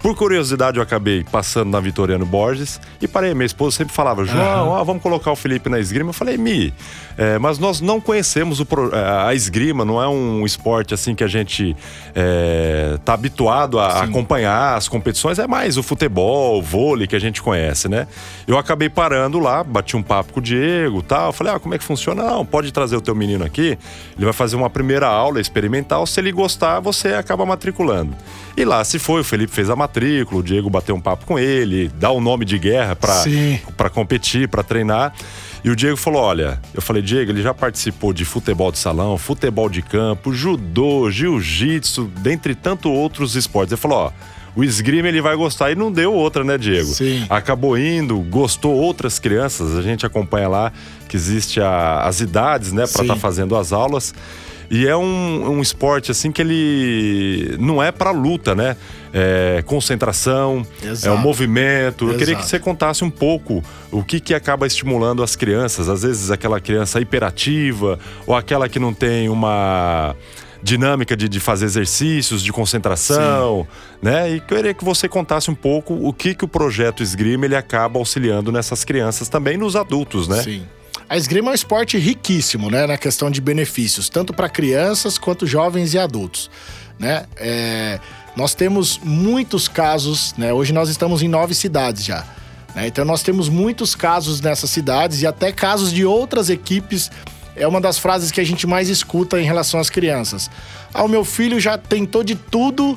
Por 0.00 0.16
curiosidade, 0.16 0.78
eu 0.78 0.82
acabei 0.82 1.24
passando 1.24 1.70
na 1.70 1.78
Vitoriano 1.78 2.24
Borges 2.24 2.80
e 3.02 3.06
parei. 3.06 3.34
Minha 3.34 3.44
esposa 3.44 3.76
sempre 3.76 3.94
falava, 3.94 4.24
João, 4.24 4.70
uhum. 4.70 4.84
vamos 4.84 5.02
colocar 5.02 5.30
o 5.30 5.36
Felipe 5.36 5.68
na 5.68 5.78
esgrima. 5.78 6.08
Eu 6.08 6.14
falei, 6.14 6.38
Mi, 6.38 6.72
é, 7.18 7.38
mas 7.38 7.58
nós 7.58 7.82
não 7.82 8.00
conhecemos 8.00 8.60
o, 8.60 8.66
é, 8.92 9.26
a 9.28 9.34
esgrima, 9.34 9.84
não 9.84 10.02
é 10.02 10.08
um 10.08 10.46
esporte 10.46 10.94
assim 10.94 11.14
que 11.14 11.22
a 11.22 11.28
gente 11.28 11.76
é, 12.14 12.98
tá 13.04 13.12
habituado 13.12 13.78
a 13.78 13.90
Sim. 13.90 14.04
acompanhar 14.04 14.74
as 14.74 14.88
competições, 14.88 15.38
é 15.38 15.46
mais 15.46 15.76
o 15.76 15.82
futebol, 15.82 16.58
o 16.58 16.62
vôlei 16.62 17.06
que 17.06 17.14
a 17.14 17.20
gente 17.20 17.42
conhece, 17.42 17.86
né? 17.86 18.06
Eu 18.46 18.56
acabei 18.56 18.88
parando 18.88 19.38
lá, 19.38 19.62
bati 19.62 19.98
um 19.98 20.02
papo 20.02 20.32
com 20.32 20.40
o 20.40 20.42
Diego 20.42 21.02
tal. 21.02 21.30
Falei, 21.30 21.52
ah, 21.52 21.58
como 21.58 21.74
é 21.74 21.78
que 21.78 21.84
funciona? 21.84 22.22
Não, 22.22 22.46
pode 22.46 22.72
trazer 22.72 22.96
o 22.96 23.02
teu 23.02 23.14
menino 23.14 23.44
aqui, 23.44 23.78
ele 24.16 24.24
vai 24.24 24.32
fazer 24.32 24.56
uma 24.56 24.70
primeira 24.70 25.06
aula 25.06 25.42
experimental. 25.42 26.06
Se 26.06 26.18
ele 26.20 26.32
gostar, 26.32 26.80
você 26.80 27.08
acaba 27.08 27.44
matriculando. 27.44 28.16
E 28.56 28.64
lá 28.64 28.82
se 28.82 28.98
foi, 28.98 29.20
o 29.20 29.24
Felipe 29.24 29.52
fez 29.52 29.68
a 29.68 29.76
matrícula, 29.90 30.40
o 30.40 30.42
Diego 30.42 30.70
bateu 30.70 30.94
um 30.94 31.00
papo 31.00 31.26
com 31.26 31.38
ele, 31.38 31.90
dá 31.98 32.10
o 32.10 32.18
um 32.18 32.20
nome 32.20 32.44
de 32.44 32.58
guerra 32.58 32.94
para 32.94 33.90
competir, 33.90 34.48
para 34.48 34.62
treinar. 34.62 35.12
E 35.64 35.68
o 35.68 35.76
Diego 35.76 35.96
falou: 35.96 36.22
Olha, 36.22 36.60
eu 36.72 36.80
falei, 36.80 37.02
Diego, 37.02 37.32
ele 37.32 37.42
já 37.42 37.52
participou 37.52 38.12
de 38.12 38.24
futebol 38.24 38.70
de 38.70 38.78
salão, 38.78 39.18
futebol 39.18 39.68
de 39.68 39.82
campo, 39.82 40.32
judô, 40.32 41.10
jiu-jitsu, 41.10 42.10
dentre 42.18 42.54
tanto 42.54 42.90
outros 42.90 43.34
esportes. 43.34 43.72
Ele 43.72 43.80
falou: 43.80 43.98
Ó, 43.98 44.12
o 44.56 44.64
esgrima 44.64 45.08
ele 45.08 45.20
vai 45.20 45.36
gostar. 45.36 45.70
E 45.70 45.74
não 45.74 45.92
deu 45.92 46.14
outra, 46.14 46.44
né, 46.44 46.56
Diego? 46.56 46.88
Sim. 46.88 47.26
Acabou 47.28 47.76
indo, 47.76 48.18
gostou 48.20 48.74
outras 48.74 49.18
crianças. 49.18 49.76
A 49.76 49.82
gente 49.82 50.06
acompanha 50.06 50.48
lá 50.48 50.72
que 51.08 51.16
existe 51.16 51.60
a, 51.60 52.02
as 52.02 52.20
idades, 52.20 52.72
né, 52.72 52.86
para 52.86 53.02
estar 53.02 53.14
tá 53.14 53.20
fazendo 53.20 53.56
as 53.56 53.72
aulas. 53.72 54.14
E 54.70 54.86
é 54.86 54.96
um, 54.96 55.56
um 55.56 55.60
esporte 55.60 56.12
assim 56.12 56.30
que 56.30 56.40
ele 56.40 57.56
não 57.58 57.82
é 57.82 57.90
para 57.90 58.12
luta, 58.12 58.54
né? 58.54 58.76
É 59.12 59.62
concentração, 59.66 60.64
Exato. 60.80 61.08
é 61.08 61.18
um 61.18 61.20
movimento. 61.20 62.08
Eu 62.08 62.16
queria 62.16 62.36
que 62.36 62.46
você 62.46 62.60
contasse 62.60 63.02
um 63.02 63.10
pouco 63.10 63.64
o 63.90 64.04
que, 64.04 64.20
que 64.20 64.32
acaba 64.32 64.68
estimulando 64.68 65.24
as 65.24 65.34
crianças. 65.34 65.88
Às 65.88 66.02
vezes 66.02 66.30
aquela 66.30 66.60
criança 66.60 67.00
hiperativa 67.00 67.98
ou 68.24 68.36
aquela 68.36 68.68
que 68.68 68.78
não 68.78 68.94
tem 68.94 69.28
uma 69.28 70.14
dinâmica 70.62 71.16
de, 71.16 71.28
de 71.28 71.40
fazer 71.40 71.64
exercícios, 71.64 72.42
de 72.42 72.52
concentração, 72.52 73.66
Sim. 73.68 73.98
né? 74.02 74.30
E 74.30 74.40
queria 74.40 74.72
que 74.72 74.84
você 74.84 75.08
contasse 75.08 75.50
um 75.50 75.54
pouco 75.54 75.94
o 75.94 76.12
que, 76.12 76.32
que 76.32 76.44
o 76.44 76.48
projeto 76.48 77.02
Esgrima 77.02 77.44
ele 77.44 77.56
acaba 77.56 77.98
auxiliando 77.98 78.52
nessas 78.52 78.84
crianças 78.84 79.28
também 79.28 79.56
nos 79.56 79.74
adultos, 79.74 80.28
né? 80.28 80.42
Sim. 80.42 80.62
A 81.10 81.16
esgrima 81.16 81.48
é 81.48 81.50
um 81.50 81.54
esporte 81.54 81.98
riquíssimo, 81.98 82.70
né, 82.70 82.86
na 82.86 82.96
questão 82.96 83.32
de 83.32 83.40
benefícios, 83.40 84.08
tanto 84.08 84.32
para 84.32 84.48
crianças 84.48 85.18
quanto 85.18 85.44
jovens 85.44 85.92
e 85.92 85.98
adultos, 85.98 86.48
né? 87.00 87.26
É, 87.36 87.98
nós 88.36 88.54
temos 88.54 89.00
muitos 89.02 89.66
casos, 89.66 90.32
né? 90.38 90.52
Hoje 90.52 90.72
nós 90.72 90.88
estamos 90.88 91.20
em 91.20 91.26
nove 91.26 91.52
cidades 91.52 92.04
já. 92.04 92.24
Né? 92.76 92.86
Então 92.86 93.04
nós 93.04 93.24
temos 93.24 93.48
muitos 93.48 93.96
casos 93.96 94.40
nessas 94.40 94.70
cidades 94.70 95.20
e 95.20 95.26
até 95.26 95.50
casos 95.50 95.92
de 95.92 96.04
outras 96.04 96.48
equipes. 96.48 97.10
É 97.56 97.66
uma 97.66 97.80
das 97.80 97.98
frases 97.98 98.30
que 98.30 98.40
a 98.40 98.44
gente 98.44 98.64
mais 98.64 98.88
escuta 98.88 99.40
em 99.40 99.44
relação 99.44 99.80
às 99.80 99.90
crianças. 99.90 100.48
Ah, 100.94 101.02
o 101.02 101.08
meu 101.08 101.24
filho 101.24 101.58
já 101.58 101.76
tentou 101.76 102.22
de 102.22 102.36
tudo 102.36 102.96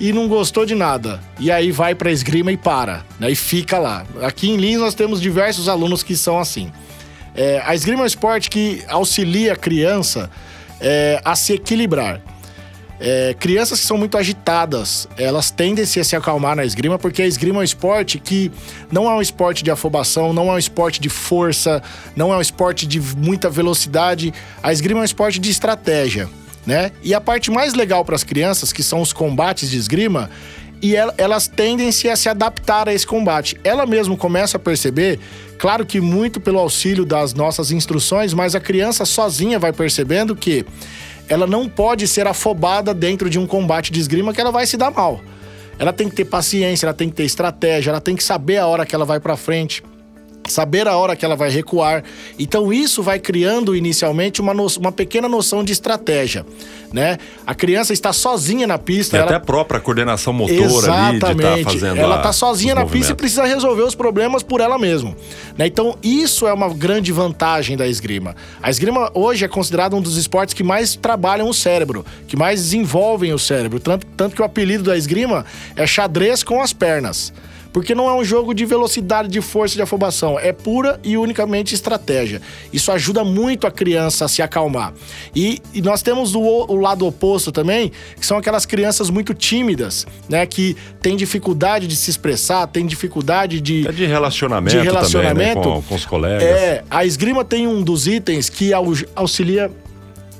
e 0.00 0.12
não 0.12 0.26
gostou 0.26 0.66
de 0.66 0.74
nada. 0.74 1.20
E 1.38 1.48
aí 1.48 1.70
vai 1.70 1.94
para 1.94 2.10
esgrima 2.10 2.50
e 2.50 2.56
para, 2.56 3.04
né? 3.20 3.30
E 3.30 3.36
fica 3.36 3.78
lá. 3.78 4.04
Aqui 4.20 4.50
em 4.50 4.56
Lins 4.56 4.80
nós 4.80 4.96
temos 4.96 5.20
diversos 5.20 5.68
alunos 5.68 6.02
que 6.02 6.16
são 6.16 6.40
assim. 6.40 6.72
É, 7.34 7.62
a 7.64 7.74
esgrima 7.74 8.00
é 8.00 8.04
um 8.04 8.06
esporte 8.06 8.50
que 8.50 8.82
auxilia 8.88 9.54
a 9.54 9.56
criança 9.56 10.30
é, 10.80 11.20
a 11.24 11.34
se 11.34 11.54
equilibrar. 11.54 12.20
É, 13.04 13.34
crianças 13.34 13.80
que 13.80 13.86
são 13.86 13.98
muito 13.98 14.16
agitadas, 14.16 15.08
elas 15.16 15.50
tendem 15.50 15.84
-se 15.84 15.98
a 15.98 16.04
se 16.04 16.14
acalmar 16.14 16.54
na 16.54 16.64
esgrima, 16.64 16.98
porque 17.00 17.20
a 17.20 17.26
esgrima 17.26 17.58
é 17.58 17.60
um 17.60 17.64
esporte 17.64 18.16
que 18.18 18.48
não 18.92 19.10
é 19.10 19.14
um 19.14 19.20
esporte 19.20 19.64
de 19.64 19.72
afobação, 19.72 20.32
não 20.32 20.48
é 20.48 20.52
um 20.52 20.58
esporte 20.58 21.00
de 21.00 21.08
força, 21.08 21.82
não 22.14 22.32
é 22.32 22.36
um 22.36 22.40
esporte 22.40 22.86
de 22.86 23.00
muita 23.00 23.50
velocidade. 23.50 24.32
A 24.62 24.72
esgrima 24.72 25.00
é 25.00 25.02
um 25.02 25.04
esporte 25.04 25.40
de 25.40 25.50
estratégia, 25.50 26.28
né? 26.64 26.92
E 27.02 27.12
a 27.12 27.20
parte 27.20 27.50
mais 27.50 27.74
legal 27.74 28.04
para 28.04 28.14
as 28.14 28.22
crianças, 28.22 28.72
que 28.72 28.84
são 28.84 29.00
os 29.00 29.12
combates 29.12 29.68
de 29.68 29.76
esgrima, 29.78 30.30
e 30.82 30.96
elas 30.96 31.46
tendem-se 31.46 32.08
a 32.08 32.16
se 32.16 32.28
adaptar 32.28 32.88
a 32.88 32.92
esse 32.92 33.06
combate. 33.06 33.56
Ela 33.62 33.86
mesmo 33.86 34.16
começa 34.16 34.56
a 34.56 34.60
perceber, 34.60 35.20
claro 35.56 35.86
que 35.86 36.00
muito 36.00 36.40
pelo 36.40 36.58
auxílio 36.58 37.04
das 37.04 37.32
nossas 37.32 37.70
instruções, 37.70 38.34
mas 38.34 38.56
a 38.56 38.60
criança 38.60 39.04
sozinha 39.04 39.60
vai 39.60 39.72
percebendo 39.72 40.34
que 40.34 40.66
ela 41.28 41.46
não 41.46 41.68
pode 41.68 42.08
ser 42.08 42.26
afobada 42.26 42.92
dentro 42.92 43.30
de 43.30 43.38
um 43.38 43.46
combate 43.46 43.92
de 43.92 44.00
esgrima 44.00 44.34
que 44.34 44.40
ela 44.40 44.50
vai 44.50 44.66
se 44.66 44.76
dar 44.76 44.90
mal. 44.90 45.20
Ela 45.78 45.92
tem 45.92 46.08
que 46.08 46.16
ter 46.16 46.24
paciência, 46.24 46.86
ela 46.86 46.94
tem 46.94 47.08
que 47.08 47.14
ter 47.14 47.24
estratégia, 47.24 47.90
ela 47.90 48.00
tem 48.00 48.16
que 48.16 48.24
saber 48.24 48.58
a 48.58 48.66
hora 48.66 48.84
que 48.84 48.94
ela 48.94 49.04
vai 49.04 49.20
para 49.20 49.36
frente 49.36 49.82
saber 50.50 50.88
a 50.88 50.96
hora 50.96 51.14
que 51.14 51.24
ela 51.24 51.36
vai 51.36 51.50
recuar. 51.50 52.02
Então 52.38 52.72
isso 52.72 53.02
vai 53.02 53.18
criando 53.18 53.76
inicialmente 53.76 54.40
uma, 54.40 54.52
no, 54.52 54.66
uma 54.78 54.92
pequena 54.92 55.28
noção 55.28 55.62
de 55.62 55.72
estratégia, 55.72 56.44
né? 56.92 57.18
A 57.46 57.54
criança 57.54 57.92
está 57.92 58.12
sozinha 58.12 58.66
na 58.66 58.78
pista. 58.78 59.16
E 59.16 59.18
ela... 59.18 59.26
até 59.26 59.36
a 59.36 59.40
própria 59.40 59.80
coordenação 59.80 60.32
motora 60.32 60.60
Exatamente. 60.60 61.46
ali 61.46 61.58
de 61.58 61.64
tá 61.64 61.70
fazendo 61.70 61.98
Ela 61.98 62.16
está 62.16 62.32
sozinha 62.32 62.74
na 62.74 62.86
pista 62.86 63.12
e 63.12 63.14
precisa 63.14 63.44
resolver 63.44 63.82
os 63.82 63.94
problemas 63.94 64.42
por 64.42 64.60
ela 64.60 64.78
mesma. 64.78 65.14
Né? 65.56 65.66
Então 65.66 65.96
isso 66.02 66.46
é 66.46 66.52
uma 66.52 66.72
grande 66.72 67.12
vantagem 67.12 67.76
da 67.76 67.86
esgrima. 67.86 68.34
A 68.62 68.70
esgrima 68.70 69.10
hoje 69.14 69.44
é 69.44 69.48
considerada 69.48 69.94
um 69.96 70.00
dos 70.00 70.16
esportes 70.16 70.54
que 70.54 70.62
mais 70.62 70.96
trabalham 70.96 71.48
o 71.48 71.54
cérebro, 71.54 72.04
que 72.26 72.36
mais 72.36 72.60
desenvolvem 72.62 73.32
o 73.32 73.38
cérebro. 73.38 73.78
Tanto, 73.80 74.06
tanto 74.16 74.34
que 74.34 74.42
o 74.42 74.44
apelido 74.44 74.84
da 74.84 74.96
esgrima 74.96 75.44
é 75.76 75.86
xadrez 75.86 76.42
com 76.42 76.60
as 76.60 76.72
pernas. 76.72 77.32
Porque 77.72 77.94
não 77.94 78.08
é 78.08 78.14
um 78.14 78.24
jogo 78.24 78.54
de 78.54 78.64
velocidade, 78.64 79.28
de 79.28 79.40
força, 79.40 79.74
de 79.74 79.82
afobação. 79.82 80.38
É 80.38 80.52
pura 80.52 81.00
e 81.02 81.16
unicamente 81.16 81.74
estratégia. 81.74 82.40
Isso 82.72 82.92
ajuda 82.92 83.24
muito 83.24 83.66
a 83.66 83.70
criança 83.70 84.26
a 84.26 84.28
se 84.28 84.42
acalmar. 84.42 84.92
E, 85.34 85.60
e 85.72 85.80
nós 85.80 86.02
temos 86.02 86.34
o, 86.34 86.40
o, 86.40 86.76
lado 86.76 87.06
oposto 87.06 87.50
também, 87.50 87.90
que 88.18 88.26
são 88.26 88.36
aquelas 88.36 88.66
crianças 88.66 89.08
muito 89.08 89.32
tímidas, 89.32 90.06
né? 90.28 90.44
Que 90.44 90.76
têm 91.00 91.16
dificuldade 91.16 91.86
de 91.86 91.96
se 91.96 92.10
expressar, 92.10 92.66
têm 92.66 92.86
dificuldade 92.86 93.60
de. 93.60 93.86
É 93.88 93.92
de 93.92 94.04
relacionamento, 94.04 94.76
de 94.76 94.82
relacionamento 94.82 95.54
também, 95.54 95.74
né? 95.74 95.80
com, 95.80 95.82
com 95.82 95.94
os 95.94 96.04
colegas. 96.04 96.42
É, 96.42 96.84
a 96.90 97.04
esgrima 97.04 97.44
tem 97.44 97.66
um 97.66 97.82
dos 97.82 98.06
itens 98.06 98.48
que 98.48 98.72
auxilia 99.14 99.70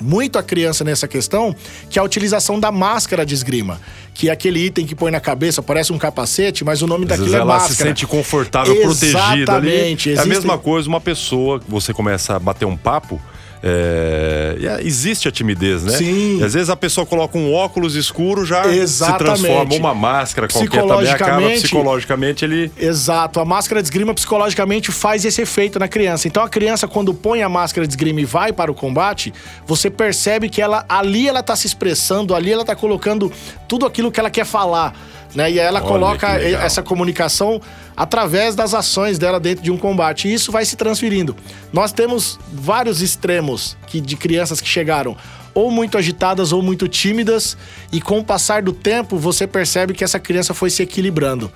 muito 0.03 0.39
a 0.39 0.43
criança 0.43 0.85
nessa 0.85 1.09
questão, 1.09 1.55
que 1.89 1.99
é 1.99 2.03
a 2.03 2.05
utilização 2.05 2.59
da 2.59 2.71
máscara 2.71 3.25
de 3.25 3.35
esgrima. 3.35 3.81
Que 4.13 4.29
é 4.29 4.33
aquele 4.33 4.67
item 4.67 4.85
que 4.85 4.95
põe 4.95 5.11
na 5.11 5.21
cabeça, 5.21 5.63
parece 5.63 5.93
um 5.93 5.99
capacete, 5.99 6.65
mas 6.65 6.83
o 6.83 6.87
nome 6.87 7.05
Às 7.05 7.11
daquilo 7.11 7.35
é 7.35 7.39
ela 7.39 7.55
máscara. 7.55 7.75
Se 7.75 7.83
sente 7.83 8.07
confortável, 8.07 8.75
protegida 8.83 9.55
ali. 9.55 9.71
Existe... 9.71 10.13
É 10.15 10.21
a 10.21 10.27
mesma 10.27 10.59
coisa, 10.59 10.89
uma 10.89 11.01
pessoa, 11.01 11.61
você 11.67 11.95
começa 11.95 12.37
a 12.37 12.39
bater 12.39 12.67
um 12.67 12.77
papo, 12.77 13.21
é, 13.62 14.57
é, 14.61 14.87
existe 14.87 15.28
a 15.28 15.31
timidez, 15.31 15.85
né? 15.85 15.92
Sim. 15.92 16.40
E 16.40 16.45
às 16.45 16.54
vezes 16.54 16.69
a 16.69 16.76
pessoa 16.76 17.07
coloca 17.07 17.38
um 17.38 17.54
óculos 17.54 17.95
escuro, 17.95 18.45
já 18.45 18.66
Exatamente. 18.66 19.38
se 19.38 19.45
transforma 19.47 19.75
uma 19.76 19.95
máscara 19.95 20.49
qualquer 20.49 20.85
também 20.85 21.09
acaba 21.09 21.49
psicologicamente 21.50 22.45
ele. 22.45 22.73
Exato. 22.76 23.38
A 23.38 23.45
máscara 23.45 23.81
de 23.81 23.87
esgrima 23.87 24.12
psicologicamente 24.14 24.90
faz 24.90 25.25
esse 25.25 25.40
efeito 25.40 25.78
na 25.78 25.87
criança. 25.87 26.26
Então 26.26 26.42
a 26.42 26.49
criança, 26.49 26.88
quando 26.88 27.14
põe 27.14 27.42
a 27.42 27.49
máscara 27.49 27.87
de 27.87 27.92
esgrima 27.92 28.21
e 28.21 28.25
vai 28.25 28.52
para 28.52 28.71
o 28.71 28.75
combate, 28.75 29.33
você 29.64 29.88
percebe 29.88 30.49
que 30.49 30.61
ela 30.61 30.85
ali 30.88 31.28
ela 31.28 31.40
está 31.40 31.54
se 31.54 31.66
expressando, 31.66 32.35
ali 32.35 32.50
ela 32.50 32.62
está 32.62 32.75
colocando 32.75 33.31
tudo 33.69 33.87
aquilo 33.87 34.11
que 34.11 34.19
ela 34.19 34.31
quer 34.31 34.45
falar 34.45 34.92
né? 35.35 35.51
E 35.51 35.59
ela 35.59 35.81
Olha 35.81 35.89
coloca 35.89 36.29
essa 36.29 36.83
comunicação 36.83 37.61
através 37.97 38.55
das 38.55 38.75
ações 38.75 39.19
dela 39.19 39.39
dentro 39.39 39.62
de 39.62 39.71
um 39.71 39.77
combate. 39.77 40.29
E 40.29 40.35
isso 40.35 40.53
vai 40.53 40.65
se 40.65 40.77
transferindo. 40.77 41.37
Nós 41.73 41.93
temos 41.93 42.39
vários 42.53 43.01
extremos 43.01 43.77
que, 43.87 44.01
de 44.01 44.17
crianças 44.17 44.61
que 44.61 44.69
chegaram 44.69 45.17
ou 45.55 45.71
muito 45.71 45.99
agitadas 45.99 46.53
ou 46.53 46.62
muito 46.62 46.89
tímidas, 46.89 47.57
e 47.93 48.01
com 48.01 48.19
o 48.19 48.25
passar 48.25 48.62
do 48.62 48.73
tempo 48.73 49.19
você 49.19 49.47
percebe 49.47 49.93
que 49.93 50.03
essa 50.03 50.19
criança 50.19 50.55
foi 50.55 50.71
se 50.71 50.83
equilibrando. 50.83 51.53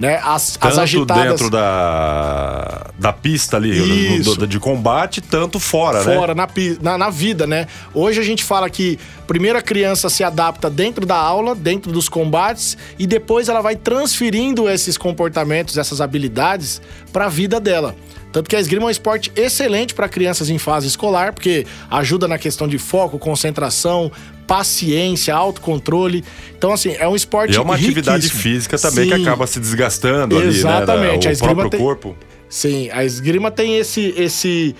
Né? 0.00 0.16
As, 0.24 0.52
as 0.52 0.56
Tanto 0.56 0.80
agitadas. 0.80 1.24
dentro 1.28 1.50
da, 1.50 2.86
da 2.98 3.12
pista 3.12 3.58
ali, 3.58 4.18
no- 4.24 4.34
do- 4.34 4.46
de 4.46 4.58
combate, 4.58 5.20
tanto 5.20 5.60
fora, 5.60 6.02
né? 6.02 6.14
fora, 6.16 6.34
na, 6.34 6.46
pi- 6.46 6.78
na, 6.80 6.96
na 6.96 7.10
vida, 7.10 7.46
né? 7.46 7.66
Hoje 7.92 8.18
a 8.18 8.22
gente 8.22 8.42
fala 8.42 8.70
que 8.70 8.98
primeiro 9.26 9.58
a 9.58 9.62
criança 9.62 10.08
se 10.08 10.24
adapta 10.24 10.70
dentro 10.70 11.04
da 11.04 11.16
aula, 11.16 11.54
dentro 11.54 11.92
dos 11.92 12.08
combates, 12.08 12.78
e 12.98 13.06
depois 13.06 13.50
ela 13.50 13.60
vai 13.60 13.76
transferindo 13.76 14.70
esses 14.70 14.96
comportamentos, 14.96 15.76
essas 15.76 16.00
habilidades 16.00 16.80
para 17.12 17.26
a 17.26 17.28
vida 17.28 17.60
dela. 17.60 17.94
Tanto 18.32 18.48
que 18.48 18.56
a 18.56 18.60
esgrima 18.60 18.84
é 18.84 18.86
um 18.86 18.90
esporte 18.90 19.30
excelente 19.36 19.92
para 19.92 20.08
crianças 20.08 20.48
em 20.48 20.56
fase 20.56 20.86
escolar, 20.86 21.34
porque 21.34 21.66
ajuda 21.90 22.26
na 22.26 22.38
questão 22.38 22.66
de 22.66 22.78
foco, 22.78 23.18
concentração, 23.18 24.10
paciência, 24.50 25.32
autocontrole. 25.32 26.24
Então, 26.58 26.72
assim, 26.72 26.96
é 26.98 27.06
um 27.06 27.14
esporte 27.14 27.54
E 27.54 27.56
é 27.56 27.60
uma 27.60 27.76
atividade 27.76 28.24
riquíssimo. 28.26 28.42
física 28.42 28.76
também 28.76 29.08
que 29.08 29.14
Sim. 29.14 29.22
acaba 29.22 29.46
se 29.46 29.60
desgastando 29.60 30.36
ali, 30.36 30.48
Exatamente, 30.48 31.24
né? 31.24 31.28
a 31.28 31.30
O 31.30 31.32
esgrima 31.32 31.54
próprio 31.54 31.70
tem- 31.70 31.80
corpo. 31.80 32.16
Sim, 32.48 32.90
a 32.92 33.04
esgrima 33.04 33.48
tem 33.52 33.76
esse, 33.78 34.12
esse, 34.18 34.74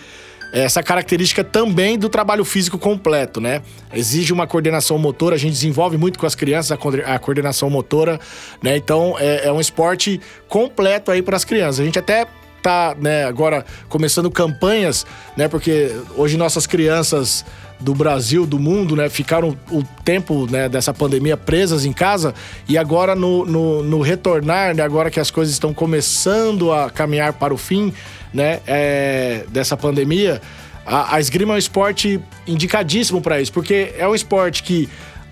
essa 0.53 0.83
característica 0.83 1.45
também 1.45 1.97
do 1.97 2.09
trabalho 2.09 2.45
físico 2.45 2.77
completo, 2.79 3.41
né? 3.41 3.63
Exige 3.95 4.33
uma 4.33 4.45
coordenação 4.45 4.99
motora, 4.99 5.37
a 5.37 5.39
gente 5.39 5.53
desenvolve 5.53 5.97
muito 5.97 6.19
com 6.19 6.27
as 6.27 6.35
crianças 6.35 6.77
a 7.07 7.19
coordenação 7.21 7.71
motora, 7.71 8.19
né? 8.61 8.77
Então 8.77 9.15
é, 9.21 9.47
é 9.47 9.53
um 9.53 9.61
esporte 9.61 10.21
completo 10.49 11.13
aí 11.13 11.23
para 11.23 11.37
as 11.37 11.45
crianças. 11.45 11.79
A 11.79 11.85
gente 11.85 11.97
até 11.97 12.27
tá, 12.61 12.95
né, 13.01 13.25
agora 13.25 13.65
começando 13.89 14.29
campanhas, 14.33 15.07
né? 15.37 15.47
Porque 15.47 15.93
hoje 16.17 16.37
nossas 16.37 16.67
crianças 16.67 17.45
do 17.81 17.95
Brasil, 17.95 18.45
do 18.45 18.59
mundo, 18.59 18.95
né, 18.95 19.09
ficaram 19.09 19.57
o 19.71 19.83
tempo 20.05 20.47
né, 20.51 20.69
dessa 20.69 20.93
pandemia 20.93 21.37
presas 21.37 21.85
em 21.85 21.93
casa 21.93 22.35
e 22.69 22.77
agora 22.77 23.15
no, 23.15 23.45
no, 23.47 23.83
no 23.83 24.01
retornar, 24.01 24.75
né, 24.75 24.83
agora 24.83 25.11
que 25.11 25.19
as 25.19 25.31
coisas 25.31 25.53
estão 25.55 25.73
começando 25.73 26.73
a 26.73 26.91
caminhar 26.91 27.33
para 27.33 27.55
o 27.55 27.57
fim, 27.57 27.93
né, 28.33 28.61
é, 28.67 29.45
dessa 29.49 29.77
pandemia, 29.77 30.43
a, 30.85 31.17
a 31.17 31.21
esgrima 31.21 31.55
é 31.55 31.57
um 31.57 31.59
esporte 31.59 32.21
indicadíssimo 32.47 33.21
para 33.21 33.41
isso, 33.41 33.53
porque 33.53 33.95
é 33.97 34.07
um 34.07 34.15
esporte 34.15 34.63
que 34.63 34.89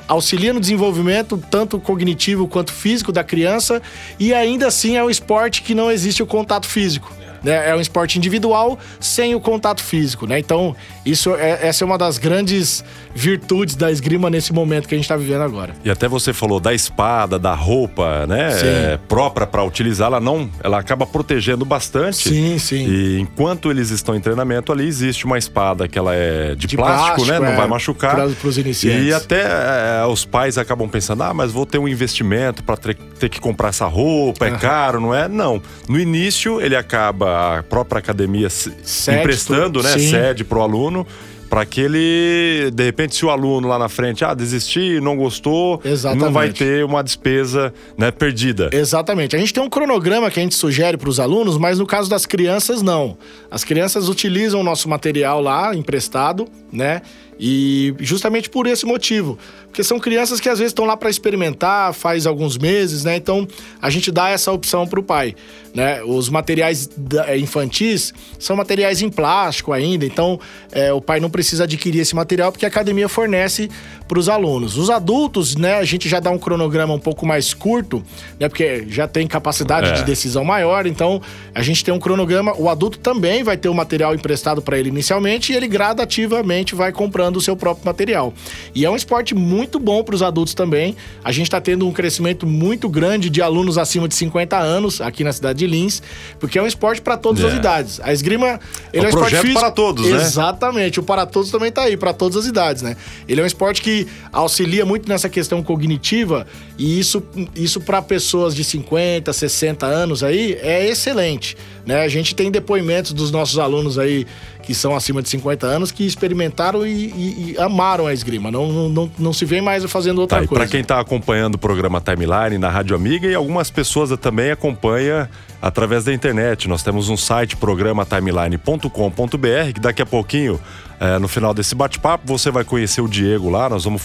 auxilia 0.07 0.55
no 0.55 0.61
desenvolvimento 0.61 1.37
tanto 1.51 1.79
cognitivo 1.79 2.49
quanto 2.49 2.73
físico 2.73 3.13
da 3.13 3.23
criança 3.23 3.83
e 4.19 4.33
ainda 4.33 4.67
assim 4.67 4.97
é 4.97 5.05
um 5.05 5.11
esporte 5.11 5.63
que 5.63 5.75
não 5.75 5.91
existe 5.91 6.23
o 6.23 6.27
contato 6.27 6.67
físico. 6.67 7.13
Né? 7.43 7.71
É 7.71 7.75
um 7.75 7.81
esporte 7.81 8.19
individual 8.19 8.79
sem 9.01 9.35
o 9.35 9.41
contato 9.41 9.83
físico, 9.83 10.27
né? 10.27 10.39
Então, 10.39 10.75
isso 11.05 11.35
é, 11.37 11.67
essa 11.67 11.85
é 11.85 11.87
uma 11.87 11.99
das 11.99 12.19
grandes 12.19 12.85
virtudes 13.15 13.75
da 13.75 13.91
esgrima 13.91 14.31
nesse 14.31 14.53
momento 14.53 14.87
que 14.89 14.95
a 14.95 14.99
gente 14.99 15.05
está 15.05 15.17
vivendo 15.17 15.43
agora. 15.43 15.75
E 15.85 15.91
até 15.91 16.07
você 16.09 16.33
falou 16.33 16.61
da 16.61 16.73
espada, 16.75 17.39
da 17.39 17.55
roupa, 17.55 18.27
né? 18.27 18.49
É, 18.63 18.99
própria 19.09 19.47
para 19.47 19.63
utilizar, 19.65 20.09
ela 20.09 20.21
não, 20.21 20.51
ela 20.63 20.79
acaba 20.79 21.07
protegendo 21.07 21.65
bastante. 21.65 22.29
Sim, 22.29 22.59
sim. 22.59 22.87
E 22.89 23.21
enquanto 23.21 23.71
eles 23.71 23.91
estão 23.91 24.15
em 24.15 24.21
treinamento 24.21 24.73
ali, 24.73 24.87
existe 24.87 25.25
uma 25.25 25.39
espada 25.39 25.89
que 25.89 25.99
ela 25.99 26.15
é 26.15 26.55
de, 26.55 26.67
De 26.67 26.77
plástico, 26.77 27.17
plástico, 27.25 27.33
né? 27.33 27.39
Não 27.41 27.55
é, 27.55 27.57
vai 27.57 27.67
machucar. 27.67 28.15
pra- 28.15 28.29
pros 28.41 28.59
iniciantes. 28.59 29.05
E 29.07 29.13
até 29.13 29.43
é, 29.43 30.07
os 30.07 30.25
pais 30.25 30.59
acabam 30.59 30.89
pensando: 30.89 31.23
ah, 31.23 31.35
mas 31.35 31.51
vou 31.53 31.67
ter 31.67 31.79
um 31.79 31.89
investimento 31.89 32.63
para 32.63 32.77
ter, 32.77 32.95
ter 32.95 33.29
que 33.29 33.41
comprar 33.41 33.69
essa 33.69 33.87
roupa, 33.87 34.47
é 34.47 34.51
caro, 34.53 35.01
não 35.01 35.15
é? 35.15 35.29
Não. 35.29 35.61
No 35.89 35.99
início, 35.99 36.61
ele 36.61 36.77
acaba, 36.77 37.28
a 37.59 37.63
própria 37.63 37.99
academia 37.99 38.49
se- 38.51 38.73
Cede 38.83 39.19
emprestando, 39.21 39.83
né? 39.83 39.93
Sim. 39.99 40.11
Cede 40.11 40.45
pro 40.45 40.61
aluno. 40.63 41.07
Para 41.51 41.65
que 41.65 41.81
ele, 41.81 42.71
de 42.75 42.85
repente, 42.85 43.17
se 43.17 43.25
o 43.25 43.31
aluno 43.31 43.67
lá 43.69 43.79
na 43.79 43.89
frente, 43.89 44.23
ah, 44.23 44.35
desistir, 44.35 45.01
não 45.01 45.17
gostou, 45.17 45.81
Exatamente. 45.83 46.23
não 46.27 46.31
vai 46.31 46.51
ter 46.51 46.85
uma 46.85 47.03
despesa 47.03 47.73
né, 47.97 48.11
perdida. 48.11 48.69
Exatamente. 48.71 49.35
A 49.35 49.39
gente 49.39 49.55
tem 49.55 49.63
um 49.63 49.71
cronograma 49.71 50.31
que 50.31 50.39
a 50.39 50.43
gente 50.43 50.55
sugere 50.55 50.99
para 50.99 51.09
os 51.09 51.19
alunos, 51.19 51.57
mas 51.57 51.79
no 51.79 51.87
caso 51.87 52.11
das 52.11 52.27
crianças, 52.27 52.83
não. 52.83 53.17
As 53.51 53.65
crianças 53.65 54.11
utilizam 54.11 54.61
o 54.61 54.63
nosso 54.63 54.91
material 54.91 55.41
lá, 55.41 55.75
emprestado, 55.75 56.47
né? 56.73 57.03
E 57.41 57.95
justamente 58.01 58.51
por 58.51 58.67
esse 58.67 58.85
motivo. 58.85 59.39
Porque 59.67 59.85
são 59.85 60.01
crianças 60.01 60.41
que 60.41 60.49
às 60.49 60.59
vezes 60.59 60.71
estão 60.73 60.85
lá 60.85 60.97
para 60.97 61.09
experimentar, 61.09 61.93
faz 61.95 62.27
alguns 62.27 62.59
meses, 62.59 63.05
né? 63.05 63.15
Então 63.17 63.47
a 63.81 63.89
gente 63.91 64.11
dá 64.11 64.29
essa 64.31 64.51
opção 64.51 64.87
para 64.89 64.99
o 64.99 65.03
pai. 65.03 65.37
Né? 65.73 66.03
Os 66.03 66.29
materiais 66.29 66.89
eh, 67.27 67.39
infantis 67.39 68.13
são 68.39 68.57
materiais 68.57 69.03
em 69.03 69.09
plástico 69.11 69.73
ainda, 69.73 70.05
então 70.05 70.41
eh, 70.73 70.93
o 70.93 71.01
pai 71.01 71.21
não 71.21 71.31
precisa 71.31 71.65
adquirir 71.65 72.01
esse 72.01 72.17
material 72.17 72.51
porque 72.51 72.65
a 72.65 72.69
academia 72.69 73.09
fornece 73.09 73.71
para 74.09 74.19
os 74.19 74.29
alunos. 74.29 74.77
Os 74.77 74.91
adultos, 74.91 75.55
né, 75.55 75.75
a 75.75 75.85
gente 75.85 76.09
já 76.09 76.19
dá 76.19 76.31
um 76.31 76.39
cronograma 76.39 76.95
um 76.95 76.99
pouco 76.99 77.25
mais 77.27 77.53
curto, 77.55 78.03
né, 78.41 78.49
porque 78.49 78.87
já 78.89 79.07
tem 79.07 79.27
capacidade 79.29 79.91
É. 79.91 79.93
de 79.93 80.05
decisão 80.05 80.43
maior, 80.43 80.87
então 80.87 81.21
a 81.55 81.63
gente 81.63 81.85
tem 81.85 81.95
um 81.95 82.01
cronograma. 82.01 82.55
O 82.59 82.69
adulto 82.69 82.99
também 82.99 83.45
vai 83.45 83.57
ter 83.57 83.69
o 83.69 83.75
material 83.75 84.15
emprestado 84.15 84.61
para 84.61 84.77
ele 84.79 84.89
inicialmente 84.89 85.53
e 85.53 85.57
ele 85.57 85.69
gradativamente 85.69 86.58
vai 86.75 86.93
comprando 86.93 87.37
o 87.37 87.41
seu 87.41 87.57
próprio 87.57 87.85
material. 87.87 88.33
E 88.75 88.85
é 88.85 88.91
um 88.91 88.97
esporte 88.97 89.35
muito 89.35 89.79
bom 89.79 90.03
para 90.03 90.15
os 90.15 90.23
adultos 90.23 90.55
também. 90.55 90.97
A 91.23 91.33
gente 91.33 91.47
está 91.47 91.61
tendo 91.61 91.87
um 91.87 91.93
crescimento 91.93 92.47
muito 92.47 92.89
grande 92.89 93.29
de 93.31 93.41
alunos 93.43 93.79
acima 93.79 94.07
de 94.09 94.15
50 94.15 94.57
anos 94.59 95.01
aqui 95.01 95.23
na 95.25 95.33
cidade 95.33 95.59
de 95.61 95.67
Lins, 95.67 96.03
porque 96.39 96.59
é 96.59 96.63
um 96.63 96.67
esporte 96.67 97.01
para 97.03 97.17
todas 97.17 97.45
as 97.45 97.53
É. 97.55 97.57
idades. 97.57 98.01
A 98.03 98.13
esgrima, 98.13 98.59
ele 98.93 98.99
é, 98.99 98.99
É 98.99 99.03
um 99.03 99.09
esporte 99.09 99.13
projeto 99.31 99.41
físico. 99.43 99.61
para 99.61 99.71
todos, 99.71 100.09
né? 100.11 100.17
Exatamente. 100.17 101.01
O 101.01 101.03
para 101.03 101.27
todos 101.27 101.51
também 101.51 101.71
tá 101.73 101.83
aí, 101.83 101.97
para 101.97 102.13
todas 102.13 102.37
as 102.37 102.47
idades, 102.47 102.83
né? 102.83 102.97
Ele 103.29 103.41
é 103.41 103.45
um 103.45 103.47
esporte 103.47 103.83
que 103.83 104.07
auxilia 104.33 104.85
muito 104.85 105.09
nessa 105.09 105.29
questão 105.29 105.63
cognitiva 105.63 106.47
e 106.79 106.99
isso, 106.99 107.23
isso 107.55 107.81
para 107.81 108.01
pessoas 108.03 108.55
de 108.55 108.65
50, 108.65 109.33
60 109.33 109.87
anos 109.87 110.23
aí 110.23 110.59
é 110.61 110.87
excelente, 110.89 111.57
né? 111.89 112.03
A 112.05 112.09
gente 112.09 112.35
tem 112.35 112.51
depoimentos 112.51 113.13
dos 113.13 113.31
nossos 113.33 113.59
alunos 113.59 113.99
aí 113.99 114.27
que 114.63 114.75
são 114.75 114.95
acima 114.95 115.23
de 115.23 115.29
50 115.31 115.67
anos 115.67 115.91
que 115.91 116.05
experimentaram 116.07 116.87
e, 116.87 116.91
e- 117.07 117.55
e 117.57 117.59
amaram 117.59 118.07
a 118.07 118.13
esgrima. 118.13 118.51
Não, 118.51 118.71
não, 118.71 118.89
não, 118.91 119.11
não 119.19 119.33
se 119.33 119.47
vê 119.47 119.61
mais 119.63 119.83
fazendo 119.85 120.21
outra 120.21 120.43
Tá, 120.43 120.47
coisa. 120.47 120.63
para 120.63 120.71
quem 120.71 120.81
está 120.83 121.01
acompanhando 121.01 121.55
o 121.55 121.59
programa 121.59 121.99
Timeline 122.01 122.59
na 122.59 122.69
Rádio 122.69 122.95
Amiga 122.95 123.27
e 123.27 123.35
algumas 123.35 123.71
pessoas 123.71 124.11
também 124.19 124.51
acompanham 124.51 125.27
através 125.63 126.05
da 126.05 126.13
internet. 126.13 126.69
Nós 126.69 126.83
temos 126.83 127.09
um 127.09 127.17
site, 127.17 127.57
programaTimeline.com.br, 127.57 129.73
que 129.75 129.81
daqui 129.81 130.03
a 130.03 130.07
pouquinho, 130.07 130.61
eh, 131.01 131.19
no 131.19 131.29
final 131.29 131.55
desse 131.55 131.75
bate-papo, 131.75 132.25
você 132.27 132.51
vai 132.51 132.65
conhecer 132.65 133.01
o 133.01 133.09
Diego 133.09 133.51
lá. 133.51 133.69
Nós 133.69 133.85
vamos 133.85 134.03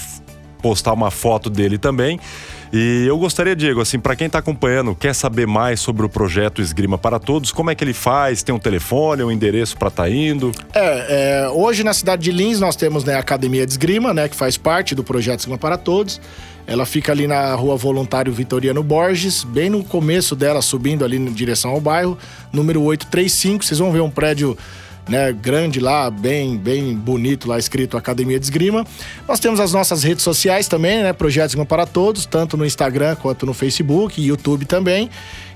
postar 0.62 0.94
uma 0.94 1.12
foto 1.12 1.50
dele 1.50 1.78
também. 1.78 2.20
E 2.76 3.06
eu 3.06 3.20
gostaria, 3.20 3.56
Diego, 3.56 3.82
assim, 3.82 4.00
para 4.00 4.16
quem 4.16 4.26
está 4.26 4.40
acompanhando, 4.40 4.96
quer 4.96 5.14
saber 5.14 5.46
mais 5.46 5.80
sobre 5.80 6.04
o 6.04 6.10
projeto 6.10 6.60
Esgrima 6.60 6.98
para 6.98 7.20
Todos, 7.20 7.52
como 7.52 7.70
é 7.70 7.76
que 7.76 7.84
ele 7.84 7.94
faz? 7.94 8.42
Tem 8.42 8.54
um 8.54 8.58
telefone, 8.58 9.22
um 9.22 9.32
endereço 9.32 9.78
para 9.78 9.90
estar 9.90 10.10
indo? 10.10 10.52
É, 10.74 11.44
é, 11.44 11.50
hoje 11.50 11.84
na 11.84 11.94
cidade 11.94 12.24
de 12.24 12.32
Lins 12.32 12.60
nós 12.60 12.76
temos 12.76 13.04
né, 13.04 13.14
a 13.14 13.20
Academia 13.20 13.64
de 13.64 13.74
Esgrima, 13.74 14.12
né, 14.12 14.28
que 14.28 14.36
faz 14.36 14.58
parte 14.58 14.96
do 14.96 15.04
projeto 15.04 15.42
Esgrima 15.42 15.60
para 15.60 15.78
Todos. 15.78 16.20
Ela 16.66 16.84
fica 16.84 17.12
ali 17.12 17.28
na 17.28 17.54
rua 17.54 17.78
Voluntário 17.78 18.34
Vitoriano 18.34 18.82
Borges, 18.82 19.44
bem 19.44 19.70
no 19.70 19.84
começo 19.84 20.36
dela, 20.36 20.60
subindo 20.60 21.06
ali 21.06 21.18
em 21.18 21.26
direção 21.26 21.70
ao 21.70 21.80
bairro, 21.80 22.18
número 22.52 22.82
835. 22.82 23.66
Vocês 23.66 23.78
vão 23.78 23.92
ver 23.92 24.02
um 24.02 24.10
prédio 24.10 24.58
né, 25.08 25.34
grande 25.34 25.80
lá, 25.80 26.10
bem, 26.10 26.58
bem 26.58 26.96
bonito 26.96 27.48
lá, 27.48 27.60
escrito 27.60 27.98
Academia 27.98 28.40
de 28.40 28.46
Esgrima. 28.46 28.86
Nós 29.28 29.40
temos 29.40 29.60
as 29.60 29.74
nossas 29.74 30.04
redes 30.04 30.24
sociais 30.24 30.68
também, 30.68 31.04
né, 31.04 31.14
Projeto 31.14 31.50
Esgrima 31.50 31.66
para 31.66 31.86
Todos, 31.86 32.26
tanto 32.26 32.56
no 32.56 32.66
Instagram 32.66 33.16
quanto 33.16 33.46
no 33.46 33.54
Facebook 33.54 34.22
e 34.22 34.28
YouTube 34.28 34.66
também. 34.66 35.10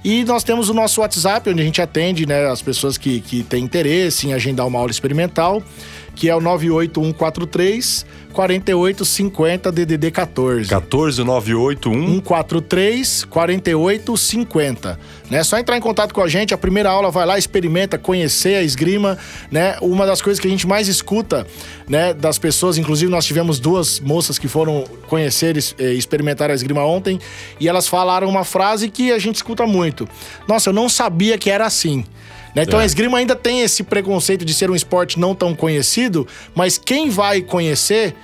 E 0.03 0.23
nós 0.23 0.43
temos 0.43 0.69
o 0.69 0.73
nosso 0.73 1.01
WhatsApp, 1.01 1.49
onde 1.49 1.61
a 1.61 1.65
gente 1.65 1.81
atende 1.81 2.25
né, 2.25 2.47
as 2.47 2.61
pessoas 2.61 2.97
que, 2.97 3.19
que 3.19 3.43
têm 3.43 3.63
interesse 3.63 4.27
em 4.27 4.33
agendar 4.33 4.65
uma 4.67 4.79
aula 4.79 4.91
experimental, 4.91 5.61
que 6.17 6.27
é 6.27 6.35
o 6.35 6.41
98143 6.41 8.05
4850 8.33 9.71
DDD 9.71 10.11
14. 10.11 10.67
14981 10.67 12.15
143 12.15 13.23
4850. 13.25 14.99
Né? 15.29 15.43
Só 15.43 15.57
entrar 15.57 15.77
em 15.77 15.81
contato 15.81 16.13
com 16.13 16.21
a 16.21 16.27
gente, 16.27 16.53
a 16.53 16.57
primeira 16.57 16.89
aula 16.89 17.11
vai 17.11 17.25
lá, 17.25 17.37
experimenta, 17.37 17.97
conhecer 17.99 18.55
a 18.55 18.63
esgrima, 18.63 19.17
né? 19.51 19.77
Uma 19.81 20.05
das 20.05 20.21
coisas 20.21 20.39
que 20.39 20.47
a 20.47 20.49
gente 20.49 20.65
mais 20.65 20.87
escuta, 20.87 21.45
né, 21.87 22.13
das 22.13 22.37
pessoas, 22.39 22.77
inclusive 22.77 23.11
nós 23.11 23.25
tivemos 23.25 23.59
duas 23.59 23.99
moças 23.99 24.39
que 24.39 24.47
foram 24.47 24.85
conhecer 25.07 25.57
e 25.57 25.61
eh, 25.79 25.93
experimentar 25.93 26.49
a 26.49 26.53
esgrima 26.53 26.83
ontem, 26.83 27.19
e 27.59 27.67
elas 27.67 27.87
falaram 27.87 28.27
uma 28.29 28.43
frase 28.43 28.89
que 28.89 29.11
a 29.11 29.19
gente 29.19 29.35
escuta 29.35 29.65
muito. 29.65 30.07
Nossa, 30.47 30.69
eu 30.69 30.73
não 30.73 30.89
sabia 30.89 31.37
que 31.37 31.49
era 31.49 31.65
assim. 31.65 32.05
Né? 32.55 32.63
Então 32.63 32.79
É. 32.79 32.83
a 32.83 32.85
esgrima 32.85 33.17
ainda 33.17 33.35
tem 33.35 33.61
esse 33.61 33.83
preconceito 33.83 34.43
de 34.43 34.53
ser 34.53 34.69
um 34.69 34.75
esporte 34.75 35.19
não 35.19 35.35
tão 35.35 35.55
conhecido, 35.55 36.27
mas 36.55 36.77
quem 36.77 37.09
vai 37.09 37.41
conhecer 37.41 38.15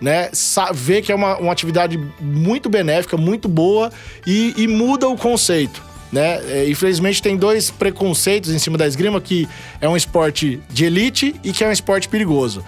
né, 0.00 0.30
vê 0.74 1.00
que 1.00 1.12
é 1.12 1.14
uma, 1.14 1.38
uma 1.38 1.52
atividade 1.52 1.98
muito 2.20 2.68
benéfica, 2.68 3.16
muito 3.16 3.48
boa 3.48 3.92
e, 4.26 4.52
e 4.56 4.66
muda 4.66 5.08
o 5.08 5.16
conceito. 5.16 5.80
Né? 6.10 6.40
É, 6.46 6.68
infelizmente 6.68 7.22
tem 7.22 7.36
dois 7.36 7.70
preconceitos 7.70 8.50
em 8.50 8.58
cima 8.58 8.76
da 8.76 8.86
esgrima, 8.86 9.20
que 9.20 9.48
é 9.80 9.88
um 9.88 9.96
esporte 9.96 10.60
de 10.68 10.84
elite 10.84 11.34
e 11.42 11.52
que 11.52 11.64
é 11.64 11.68
um 11.68 11.72
esporte 11.72 12.08
perigoso. 12.08 12.64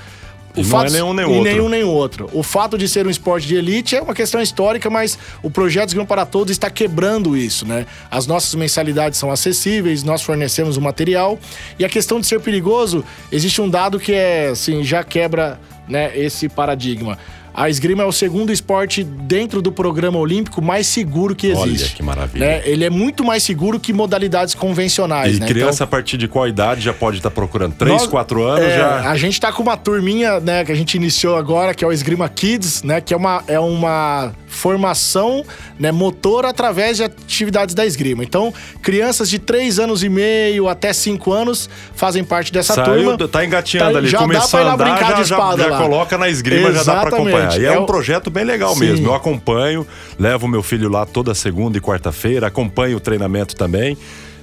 O 0.56 0.60
e 0.60 0.64
fato, 0.64 0.92
não 0.92 1.10
é 1.10 1.14
nenhum 1.14 1.14
nem 1.14 1.24
e 1.24 1.28
outro. 1.28 1.42
nenhum 1.42 1.68
nem 1.68 1.84
outro. 1.84 2.30
O 2.32 2.42
fato 2.42 2.78
de 2.78 2.88
ser 2.88 3.06
um 3.06 3.10
esporte 3.10 3.46
de 3.46 3.56
elite 3.56 3.96
é 3.96 4.00
uma 4.02 4.14
questão 4.14 4.40
histórica, 4.40 4.88
mas 4.88 5.18
o 5.42 5.50
projeto 5.50 5.88
Esgrima 5.88 6.06
para 6.06 6.24
Todos 6.24 6.52
está 6.52 6.70
quebrando 6.70 7.36
isso, 7.36 7.66
né? 7.66 7.86
As 8.10 8.26
nossas 8.26 8.54
mensalidades 8.54 9.18
são 9.18 9.30
acessíveis, 9.30 10.02
nós 10.04 10.22
fornecemos 10.22 10.76
o 10.76 10.80
material. 10.80 11.38
E 11.78 11.84
a 11.84 11.88
questão 11.88 12.20
de 12.20 12.26
ser 12.26 12.40
perigoso, 12.40 13.04
existe 13.32 13.60
um 13.60 13.68
dado 13.68 13.98
que 13.98 14.12
é, 14.12 14.48
assim, 14.48 14.84
já 14.84 15.02
quebra 15.02 15.58
né, 15.88 16.16
esse 16.16 16.48
paradigma. 16.48 17.18
A 17.54 17.70
esgrima 17.70 18.02
é 18.02 18.06
o 18.06 18.10
segundo 18.10 18.52
esporte 18.52 19.04
dentro 19.04 19.62
do 19.62 19.70
programa 19.70 20.18
olímpico 20.18 20.60
mais 20.60 20.88
seguro 20.88 21.36
que 21.36 21.46
existe. 21.46 21.84
Olha 21.84 21.94
que 21.94 22.02
maravilha. 22.02 22.46
Né? 22.46 22.62
Ele 22.64 22.84
é 22.84 22.90
muito 22.90 23.22
mais 23.22 23.44
seguro 23.44 23.78
que 23.78 23.92
modalidades 23.92 24.54
convencionais. 24.54 25.36
E 25.36 25.40
né? 25.40 25.46
criança 25.46 25.76
então, 25.76 25.84
a 25.84 25.88
partir 25.88 26.16
de 26.16 26.26
qual 26.26 26.48
idade 26.48 26.80
já 26.80 26.92
pode 26.92 27.18
estar 27.18 27.30
procurando? 27.30 27.74
Três, 27.74 28.06
quatro 28.06 28.42
anos 28.42 28.64
é, 28.64 28.76
já? 28.76 29.08
A 29.08 29.16
gente 29.16 29.34
está 29.34 29.52
com 29.52 29.62
uma 29.62 29.76
turminha 29.76 30.40
né, 30.40 30.64
que 30.64 30.72
a 30.72 30.74
gente 30.74 30.96
iniciou 30.96 31.36
agora, 31.36 31.72
que 31.74 31.84
é 31.84 31.86
o 31.86 31.92
Esgrima 31.92 32.28
Kids, 32.28 32.82
né? 32.82 33.00
Que 33.00 33.14
é 33.14 33.16
uma, 33.16 33.44
é 33.46 33.60
uma 33.60 34.32
formação 34.48 35.44
né, 35.78 35.92
motor 35.92 36.46
através 36.46 36.96
de 36.96 37.04
atividades 37.04 37.74
da 37.74 37.84
esgrima. 37.84 38.24
Então, 38.24 38.54
crianças 38.82 39.28
de 39.28 39.38
3 39.38 39.78
anos 39.78 40.02
e 40.02 40.08
meio 40.08 40.68
até 40.68 40.92
5 40.92 41.32
anos 41.32 41.68
fazem 41.94 42.24
parte 42.24 42.52
dessa 42.52 42.74
Saiu, 42.74 43.16
turma. 43.16 43.28
Tá 43.28 43.44
engateando 43.44 43.92
tá, 43.92 43.98
ali, 43.98 44.08
já 44.08 44.18
começou 44.18 44.64
dá 44.64 44.76
pra 44.76 44.86
ir 44.86 44.90
a 44.90 44.96
andar, 44.96 45.24
já, 45.24 45.24
já, 45.24 45.56
já 45.56 45.78
coloca 45.78 46.16
na 46.16 46.28
esgrima, 46.28 46.68
Exatamente. 46.68 46.84
já 46.84 46.94
dá 46.94 47.00
para 47.00 47.16
acompanhar. 47.16 47.43
E 47.58 47.64
é, 47.64 47.74
é 47.74 47.78
um 47.78 47.86
projeto 47.86 48.30
bem 48.30 48.44
legal 48.44 48.74
Sim. 48.74 48.80
mesmo. 48.80 49.06
Eu 49.08 49.14
acompanho, 49.14 49.86
levo 50.18 50.48
meu 50.48 50.62
filho 50.62 50.88
lá 50.88 51.04
toda 51.06 51.34
segunda 51.34 51.78
e 51.78 51.80
quarta-feira, 51.80 52.46
acompanho 52.46 52.96
o 52.96 53.00
treinamento 53.00 53.54
também. 53.54 53.96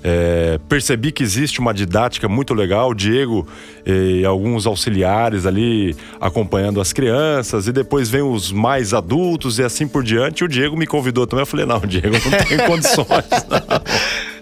É, 0.04 0.60
percebi 0.68 1.12
que 1.12 1.22
existe 1.22 1.60
uma 1.60 1.74
didática 1.74 2.28
muito 2.28 2.56
legal, 2.56 2.90
o 2.90 2.94
Diego 2.96 3.48
e 3.86 4.26
alguns 4.26 4.66
auxiliares 4.66 5.46
ali 5.46 5.96
acompanhando 6.20 6.82
as 6.82 6.92
crianças, 6.92 7.68
e 7.68 7.72
depois 7.72 8.10
vem 8.10 8.22
os 8.22 8.52
mais 8.52 8.96
adultos 8.96 9.60
e 9.60 9.64
assim 9.64 9.88
por 9.88 10.04
diante. 10.04 10.44
O 10.44 10.48
Diego 10.48 10.76
me 10.76 10.88
convidou 10.88 11.28
também, 11.28 11.44
eu 11.44 11.46
falei, 11.46 11.66
não, 11.68 11.80
Diego, 11.82 12.10
não 12.10 12.46
tem 12.46 12.58
condições. 12.66 13.08
Não. 13.08 13.81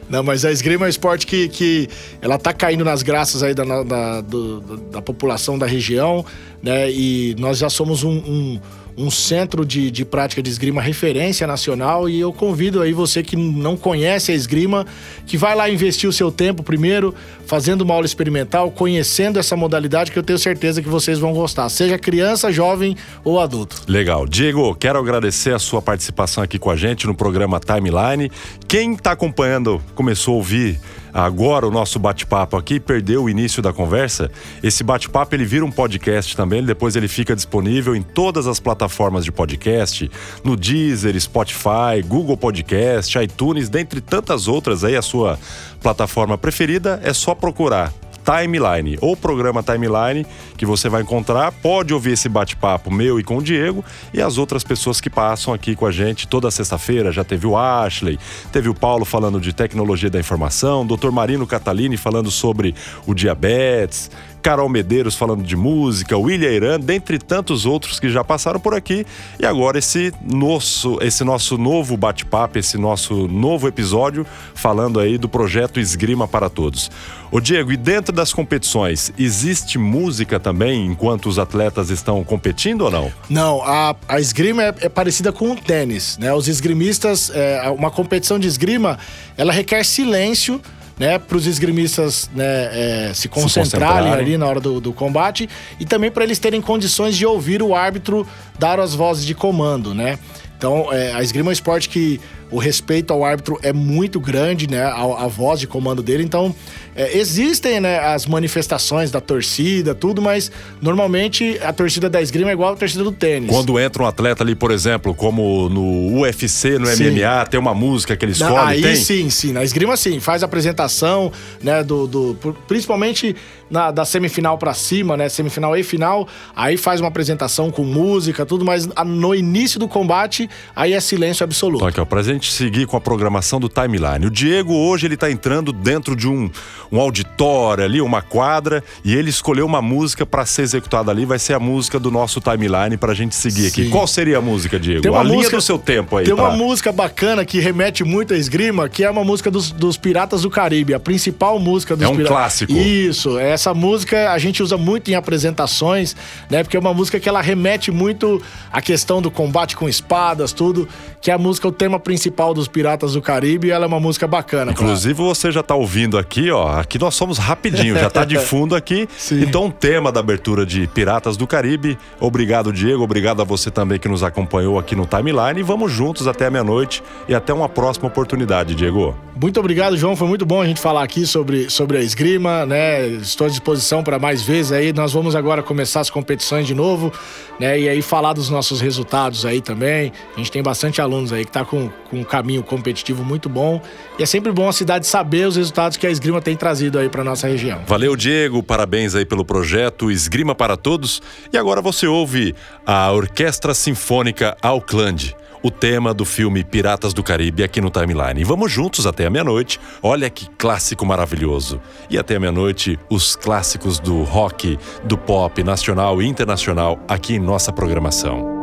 Não, 0.09 0.23
mas 0.23 0.43
a 0.43 0.51
esgrima 0.51 0.85
é 0.85 0.87
um 0.87 0.89
esporte 0.89 1.27
que, 1.27 1.47
que 1.49 1.87
ela 2.21 2.37
tá 2.37 2.51
caindo 2.51 2.83
nas 2.83 3.03
graças 3.03 3.43
aí 3.43 3.53
da, 3.53 3.83
da, 3.83 4.21
do, 4.21 4.59
da 4.91 5.01
população 5.01 5.57
da 5.57 5.67
região, 5.67 6.25
né? 6.63 6.89
E 6.91 7.35
nós 7.37 7.59
já 7.59 7.69
somos 7.69 8.03
um, 8.03 8.11
um 8.17 8.59
um 8.99 9.09
centro 9.09 9.65
de, 9.65 9.89
de 9.89 10.03
prática 10.03 10.43
de 10.43 10.49
esgrima 10.49 10.81
referência 10.81 11.47
nacional 11.47 12.09
e 12.09 12.19
eu 12.19 12.33
convido 12.33 12.81
aí 12.81 12.91
você 12.91 13.23
que 13.23 13.37
não 13.37 13.77
conhece 13.77 14.33
a 14.33 14.35
esgrima, 14.35 14.85
que 15.25 15.37
vai 15.37 15.55
lá 15.55 15.69
investir 15.69 16.09
o 16.09 16.11
seu 16.11 16.29
tempo 16.29 16.61
primeiro, 16.61 17.15
fazendo 17.45 17.81
uma 17.81 17.93
aula 17.93 18.05
experimental, 18.05 18.69
conhecendo 18.69 19.39
essa 19.39 19.55
modalidade 19.55 20.11
que 20.11 20.19
eu 20.19 20.23
tenho 20.23 20.37
certeza 20.37 20.81
que 20.81 20.89
vocês 20.89 21.17
vão 21.17 21.31
gostar, 21.31 21.69
seja 21.69 21.97
criança, 21.97 22.51
jovem 22.51 22.97
ou 23.23 23.39
adulto. 23.39 23.83
Legal. 23.87 24.27
Diego, 24.27 24.75
quero 24.75 24.99
agradecer 24.99 25.53
a 25.53 25.59
sua 25.59 25.81
participação 25.81 26.43
aqui 26.43 26.59
com 26.59 26.69
a 26.69 26.75
gente 26.75 27.07
no 27.07 27.15
programa 27.15 27.57
Timeline. 27.57 28.29
Quem 28.67 28.93
está 28.93 29.13
acompanhando, 29.13 29.81
começou 29.95 30.33
a 30.33 30.37
ouvir 30.37 30.77
agora 31.13 31.67
o 31.67 31.71
nosso 31.71 31.99
bate-papo 31.99 32.57
aqui, 32.57 32.79
perdeu 32.79 33.23
o 33.23 33.29
início 33.29 33.61
da 33.61 33.73
conversa, 33.73 34.31
esse 34.61 34.83
bate-papo 34.83 35.35
ele 35.35 35.45
vira 35.45 35.65
um 35.65 35.71
podcast 35.71 36.35
também, 36.35 36.63
depois 36.63 36.95
ele 36.95 37.07
fica 37.07 37.35
disponível 37.35 37.95
em 37.95 38.01
todas 38.01 38.47
as 38.47 38.59
plataformas 38.59 39.25
de 39.25 39.31
podcast, 39.31 40.09
no 40.43 40.55
Deezer, 40.55 41.19
Spotify, 41.19 42.01
Google 42.05 42.37
Podcast, 42.37 43.17
iTunes, 43.17 43.69
dentre 43.69 44.01
tantas 44.01 44.47
outras 44.47 44.83
aí, 44.83 44.95
a 44.95 45.01
sua 45.01 45.39
plataforma 45.81 46.37
preferida, 46.37 46.99
é 47.03 47.13
só 47.13 47.33
procurar 47.33 47.93
Timeline, 48.23 48.97
ou 49.01 49.15
programa 49.15 49.63
Timeline, 49.63 50.25
que 50.57 50.65
você 50.65 50.89
vai 50.89 51.01
encontrar. 51.01 51.51
Pode 51.51 51.93
ouvir 51.93 52.11
esse 52.11 52.29
bate-papo 52.29 52.91
meu 52.91 53.19
e 53.19 53.23
com 53.23 53.37
o 53.37 53.43
Diego 53.43 53.83
e 54.13 54.21
as 54.21 54.37
outras 54.37 54.63
pessoas 54.63 55.01
que 55.01 55.09
passam 55.09 55.53
aqui 55.53 55.75
com 55.75 55.85
a 55.85 55.91
gente 55.91 56.27
toda 56.27 56.51
sexta-feira. 56.51 57.11
Já 57.11 57.23
teve 57.23 57.47
o 57.47 57.57
Ashley, 57.57 58.19
teve 58.51 58.69
o 58.69 58.73
Paulo 58.73 59.05
falando 59.05 59.39
de 59.39 59.53
tecnologia 59.53 60.09
da 60.09 60.19
informação, 60.19 60.85
Dr. 60.85 61.11
Marino 61.11 61.47
Catalini 61.47 61.97
falando 61.97 62.29
sobre 62.29 62.75
o 63.05 63.13
diabetes, 63.13 64.11
Carol 64.41 64.69
Medeiros 64.69 65.15
falando 65.15 65.43
de 65.43 65.55
música, 65.55 66.17
William 66.17 66.51
Irã, 66.51 66.79
dentre 66.79 67.19
tantos 67.19 67.65
outros 67.65 67.99
que 67.99 68.09
já 68.09 68.23
passaram 68.23 68.59
por 68.59 68.73
aqui. 68.73 69.05
E 69.39 69.45
agora 69.45 69.79
esse 69.79 70.13
nosso, 70.21 70.97
esse 71.01 71.23
nosso 71.23 71.57
novo 71.57 71.95
bate-papo, 71.97 72.57
esse 72.57 72.77
nosso 72.77 73.27
novo 73.27 73.67
episódio 73.67 74.25
falando 74.53 74.99
aí 74.99 75.17
do 75.17 75.29
projeto 75.29 75.79
Esgrima 75.79 76.27
para 76.27 76.49
Todos. 76.49 76.89
Ô 77.31 77.39
Diego, 77.39 77.71
e 77.71 77.77
dentro 77.77 78.11
das 78.11 78.33
competições, 78.33 79.13
existe 79.17 79.77
música 79.77 80.39
também 80.39 80.87
enquanto 80.87 81.27
os 81.27 81.37
atletas 81.37 81.91
estão 81.91 82.23
competindo 82.23 82.81
ou 82.81 82.91
não? 82.91 83.11
Não, 83.29 83.61
a, 83.63 83.95
a 84.07 84.19
esgrima 84.19 84.63
é, 84.63 84.73
é 84.81 84.89
parecida 84.89 85.31
com 85.31 85.51
o 85.51 85.55
tênis, 85.55 86.17
né? 86.17 86.33
Os 86.33 86.47
esgrimistas, 86.47 87.29
é, 87.29 87.69
uma 87.69 87.91
competição 87.91 88.39
de 88.39 88.47
esgrima, 88.47 88.97
ela 89.37 89.53
requer 89.53 89.83
silêncio 89.83 90.59
né, 90.99 91.17
para 91.17 91.37
os 91.37 91.47
esgrimistas 91.47 92.29
né, 92.35 92.43
é, 92.45 93.13
se, 93.13 93.29
concentrarem 93.29 93.65
se, 93.65 93.77
concentrarem 93.77 94.11
ali 94.11 94.37
na 94.37 94.45
hora 94.45 94.59
do, 94.59 94.81
do 94.81 94.91
combate 94.91 95.49
e 95.79 95.85
também 95.85 96.11
para 96.11 96.25
eles 96.25 96.37
terem 96.37 96.61
condições 96.61 97.15
de 97.15 97.25
ouvir 97.25 97.63
o 97.63 97.73
árbitro 97.73 98.27
dar 98.59 98.79
as 98.79 98.93
vozes 98.93 99.25
de 99.25 99.33
comando, 99.33 99.95
né? 99.95 100.19
Então, 100.57 100.91
é, 100.91 101.13
a 101.13 101.23
esgrima 101.23 101.47
é 101.47 101.51
um 101.51 101.53
esporte 101.53 101.87
que 101.87 102.19
o 102.51 102.57
respeito 102.57 103.13
ao 103.13 103.23
árbitro 103.23 103.59
é 103.61 103.71
muito 103.71 104.19
grande, 104.19 104.69
né? 104.69 104.83
A, 104.83 105.25
a 105.25 105.27
voz 105.27 105.59
de 105.59 105.67
comando 105.67 106.01
dele. 106.01 106.23
Então, 106.23 106.53
é, 106.95 107.17
existem 107.17 107.79
né, 107.79 107.99
as 107.99 108.25
manifestações 108.25 109.11
da 109.11 109.21
torcida, 109.21 109.93
tudo, 109.93 110.21
mas 110.21 110.51
normalmente 110.81 111.59
a 111.63 111.71
torcida 111.71 112.09
da 112.09 112.21
esgrima 112.21 112.49
é 112.49 112.53
igual 112.53 112.73
a 112.73 112.75
torcida 112.75 113.03
do 113.03 113.11
tênis. 113.11 113.49
Quando 113.49 113.79
entra 113.79 114.03
um 114.03 114.05
atleta 114.05 114.43
ali, 114.43 114.55
por 114.55 114.71
exemplo, 114.71 115.13
como 115.13 115.69
no 115.69 116.19
UFC, 116.19 116.77
no 116.77 116.87
sim. 116.87 117.09
MMA, 117.09 117.45
tem 117.45 117.59
uma 117.59 117.73
música 117.73 118.17
que 118.17 118.25
ele 118.25 118.33
escolhe, 118.33 118.57
Aí 118.57 118.81
tem? 118.81 118.95
sim, 118.95 119.29
sim. 119.29 119.53
Na 119.53 119.63
esgrima, 119.63 119.95
sim. 119.95 120.19
Faz 120.19 120.43
a 120.43 120.45
apresentação, 120.45 121.31
né, 121.61 121.83
do... 121.83 122.07
do 122.07 122.37
principalmente 122.67 123.35
na, 123.69 123.91
da 123.91 124.03
semifinal 124.03 124.57
para 124.57 124.73
cima, 124.73 125.15
né, 125.15 125.29
semifinal 125.29 125.77
e 125.77 125.83
final, 125.83 126.27
aí 126.55 126.75
faz 126.75 126.99
uma 126.99 127.07
apresentação 127.07 127.69
com 127.69 127.83
música, 127.83 128.45
tudo, 128.45 128.65
mas 128.65 128.87
no 129.05 129.35
início 129.35 129.79
do 129.79 129.87
combate, 129.87 130.49
aí 130.75 130.93
é 130.93 130.99
silêncio 130.99 131.43
absoluto. 131.43 131.77
Então 131.77 131.87
aqui, 131.87 132.01
ó, 132.01 132.05
pra 132.05 132.21
gente 132.39 132.53
seguir 132.53 132.87
com 132.87 132.95
a 132.95 133.01
programação 133.01 133.59
do 133.59 133.67
Timeline. 133.67 134.25
O 134.25 134.31
Diego 134.31 134.73
hoje 134.73 135.05
ele 135.05 135.17
tá 135.17 135.29
entrando 135.29 135.73
dentro 135.73 136.15
de 136.15 136.27
um 136.27 136.49
um 136.91 136.99
auditório 136.99 137.83
ali, 137.83 138.01
uma 138.01 138.21
quadra, 138.21 138.83
e 139.03 139.13
ele 139.13 139.29
escolheu 139.29 139.65
uma 139.65 139.81
música 139.81 140.25
para 140.25 140.45
ser 140.45 140.63
executada 140.63 141.11
ali, 141.11 141.25
vai 141.25 141.37
ser 141.37 141.53
a 141.53 141.59
música 141.59 141.99
do 141.99 142.09
nosso 142.09 142.41
timeline 142.41 142.97
pra 142.97 143.13
gente 143.13 143.35
seguir 143.35 143.69
Sim. 143.69 143.81
aqui. 143.81 143.89
Qual 143.89 144.07
seria 144.07 144.39
a 144.39 144.41
música, 144.41 144.79
Diego? 144.79 145.01
Tem 145.01 145.11
uma 145.11 145.21
a 145.21 145.23
música, 145.23 145.39
linha 145.39 145.51
do 145.51 145.61
seu 145.61 145.77
tempo 145.77 146.17
aí. 146.17 146.25
Tem 146.25 146.35
tá? 146.35 146.41
uma 146.41 146.51
música 146.51 146.91
bacana 146.91 147.45
que 147.45 147.59
remete 147.59 148.03
muito 148.03 148.33
à 148.33 148.37
esgrima, 148.37 148.89
que 148.89 149.03
é 149.03 149.09
uma 149.09 149.23
música 149.23 149.51
dos, 149.51 149.71
dos 149.71 149.97
Piratas 149.97 150.41
do 150.41 150.49
Caribe, 150.49 150.93
a 150.93 150.99
principal 150.99 151.59
música 151.59 151.95
dos 151.95 152.05
É 152.05 152.07
um 152.07 152.15
Piratas. 152.15 152.37
clássico. 152.37 152.73
Isso, 152.73 153.37
essa 153.37 153.73
música 153.73 154.31
a 154.31 154.37
gente 154.39 154.63
usa 154.63 154.77
muito 154.77 155.11
em 155.11 155.15
apresentações, 155.15 156.15
né? 156.49 156.63
Porque 156.63 156.75
é 156.75 156.79
uma 156.79 156.93
música 156.93 157.19
que 157.19 157.29
ela 157.29 157.41
remete 157.41 157.91
muito 157.91 158.41
à 158.71 158.81
questão 158.81 159.21
do 159.21 159.29
combate 159.29 159.75
com 159.75 159.87
espadas, 159.87 160.53
tudo, 160.53 160.87
que 161.21 161.29
é 161.29 161.33
a 161.33 161.37
música, 161.37 161.67
o 161.67 161.71
tema 161.71 161.99
principal 161.99 162.28
dos 162.53 162.67
Piratas 162.67 163.13
do 163.13 163.21
Caribe, 163.21 163.71
ela 163.71 163.85
é 163.85 163.87
uma 163.87 163.99
música 163.99 164.27
bacana. 164.27 164.71
Inclusive, 164.71 165.15
claro. 165.15 165.35
você 165.35 165.51
já 165.51 165.61
tá 165.61 165.75
ouvindo 165.75 166.17
aqui, 166.17 166.49
ó, 166.51 166.79
aqui 166.79 166.97
nós 166.97 167.15
somos 167.15 167.37
rapidinho, 167.37 167.95
já 167.95 168.09
tá 168.09 168.25
de 168.25 168.37
fundo 168.39 168.75
aqui. 168.75 169.07
Sim. 169.17 169.41
Então, 169.41 169.67
o 169.67 169.71
tema 169.71 170.11
da 170.11 170.19
abertura 170.19 170.65
de 170.65 170.87
Piratas 170.87 171.37
do 171.37 171.45
Caribe. 171.45 171.97
Obrigado, 172.19 172.71
Diego. 172.71 173.03
Obrigado 173.03 173.41
a 173.41 173.45
você 173.45 173.69
também 173.69 173.99
que 173.99 174.07
nos 174.07 174.23
acompanhou 174.23 174.79
aqui 174.79 174.95
no 174.95 175.05
Timeline. 175.05 175.59
E 175.59 175.63
vamos 175.63 175.91
juntos 175.91 176.27
até 176.27 176.47
a 176.47 176.51
meia-noite 176.51 177.03
e 177.27 177.35
até 177.35 177.53
uma 177.53 177.69
próxima 177.69 178.07
oportunidade, 178.07 178.75
Diego. 178.75 179.15
Muito 179.41 179.57
obrigado, 179.57 179.95
João. 179.95 180.17
Foi 180.17 180.27
muito 180.27 180.45
bom 180.45 180.61
a 180.61 180.65
gente 180.65 180.81
falar 180.81 181.01
aqui 181.01 181.25
sobre, 181.25 181.69
sobre 181.69 181.97
a 181.97 182.01
esgrima, 182.01 182.65
né? 182.65 183.07
Estou 183.07 183.47
à 183.47 183.49
disposição 183.49 184.03
para 184.03 184.19
mais 184.19 184.41
vezes 184.41 184.73
aí. 184.73 184.91
Nós 184.91 185.13
vamos 185.13 185.33
agora 185.33 185.63
começar 185.63 186.01
as 186.01 186.09
competições 186.09 186.67
de 186.67 186.75
novo, 186.75 187.09
né? 187.57 187.79
E 187.79 187.87
aí 187.87 188.01
falar 188.01 188.33
dos 188.33 188.49
nossos 188.49 188.81
resultados 188.81 189.45
aí 189.45 189.61
também. 189.61 190.11
A 190.35 190.37
gente 190.37 190.51
tem 190.51 190.61
bastante 190.61 190.99
alunos 191.01 191.31
aí 191.31 191.45
que 191.45 191.51
tá 191.51 191.63
com, 191.63 191.89
com 192.09 192.18
um 192.19 192.23
caminho 192.23 192.63
competitivo 192.63 193.23
muito 193.23 193.49
bom. 193.49 193.81
E 194.17 194.23
é 194.23 194.25
sempre 194.25 194.51
bom 194.51 194.67
a 194.67 194.73
cidade 194.73 195.07
saber 195.07 195.47
os 195.47 195.55
resultados 195.55 195.97
que 195.97 196.05
a 196.05 196.09
esgrima 196.09 196.41
tem 196.41 196.55
trazido 196.55 196.99
aí 196.99 197.09
para 197.09 197.23
nossa 197.23 197.47
região. 197.47 197.81
Valeu, 197.87 198.15
Diego. 198.15 198.61
Parabéns 198.61 199.15
aí 199.15 199.25
pelo 199.25 199.45
projeto 199.45 200.11
Esgrima 200.11 200.53
para 200.53 200.77
Todos. 200.77 201.21
E 201.51 201.57
agora 201.57 201.81
você 201.81 202.07
ouve 202.07 202.55
a 202.85 203.11
Orquestra 203.11 203.73
Sinfônica 203.73 204.55
Auckland 204.61 205.35
o 205.61 205.69
tema 205.69 206.13
do 206.13 206.25
filme 206.25 206.63
Piratas 206.63 207.13
do 207.13 207.23
Caribe 207.23 207.63
aqui 207.63 207.81
no 207.81 207.89
Timeline. 207.89 208.41
E 208.41 208.43
vamos 208.43 208.71
juntos 208.71 209.05
até 209.05 209.25
a 209.25 209.29
meia-noite. 209.29 209.79
Olha 210.01 210.29
que 210.29 210.49
clássico 210.57 211.05
maravilhoso. 211.05 211.81
E 212.09 212.17
até 212.17 212.35
a 212.35 212.39
meia-noite, 212.39 212.97
os 213.09 213.35
clássicos 213.35 213.99
do 213.99 214.23
rock, 214.23 214.77
do 215.03 215.17
pop 215.17 215.63
nacional 215.63 216.21
e 216.21 216.27
internacional 216.27 216.99
aqui 217.07 217.35
em 217.35 217.39
nossa 217.39 217.71
programação. 217.71 218.58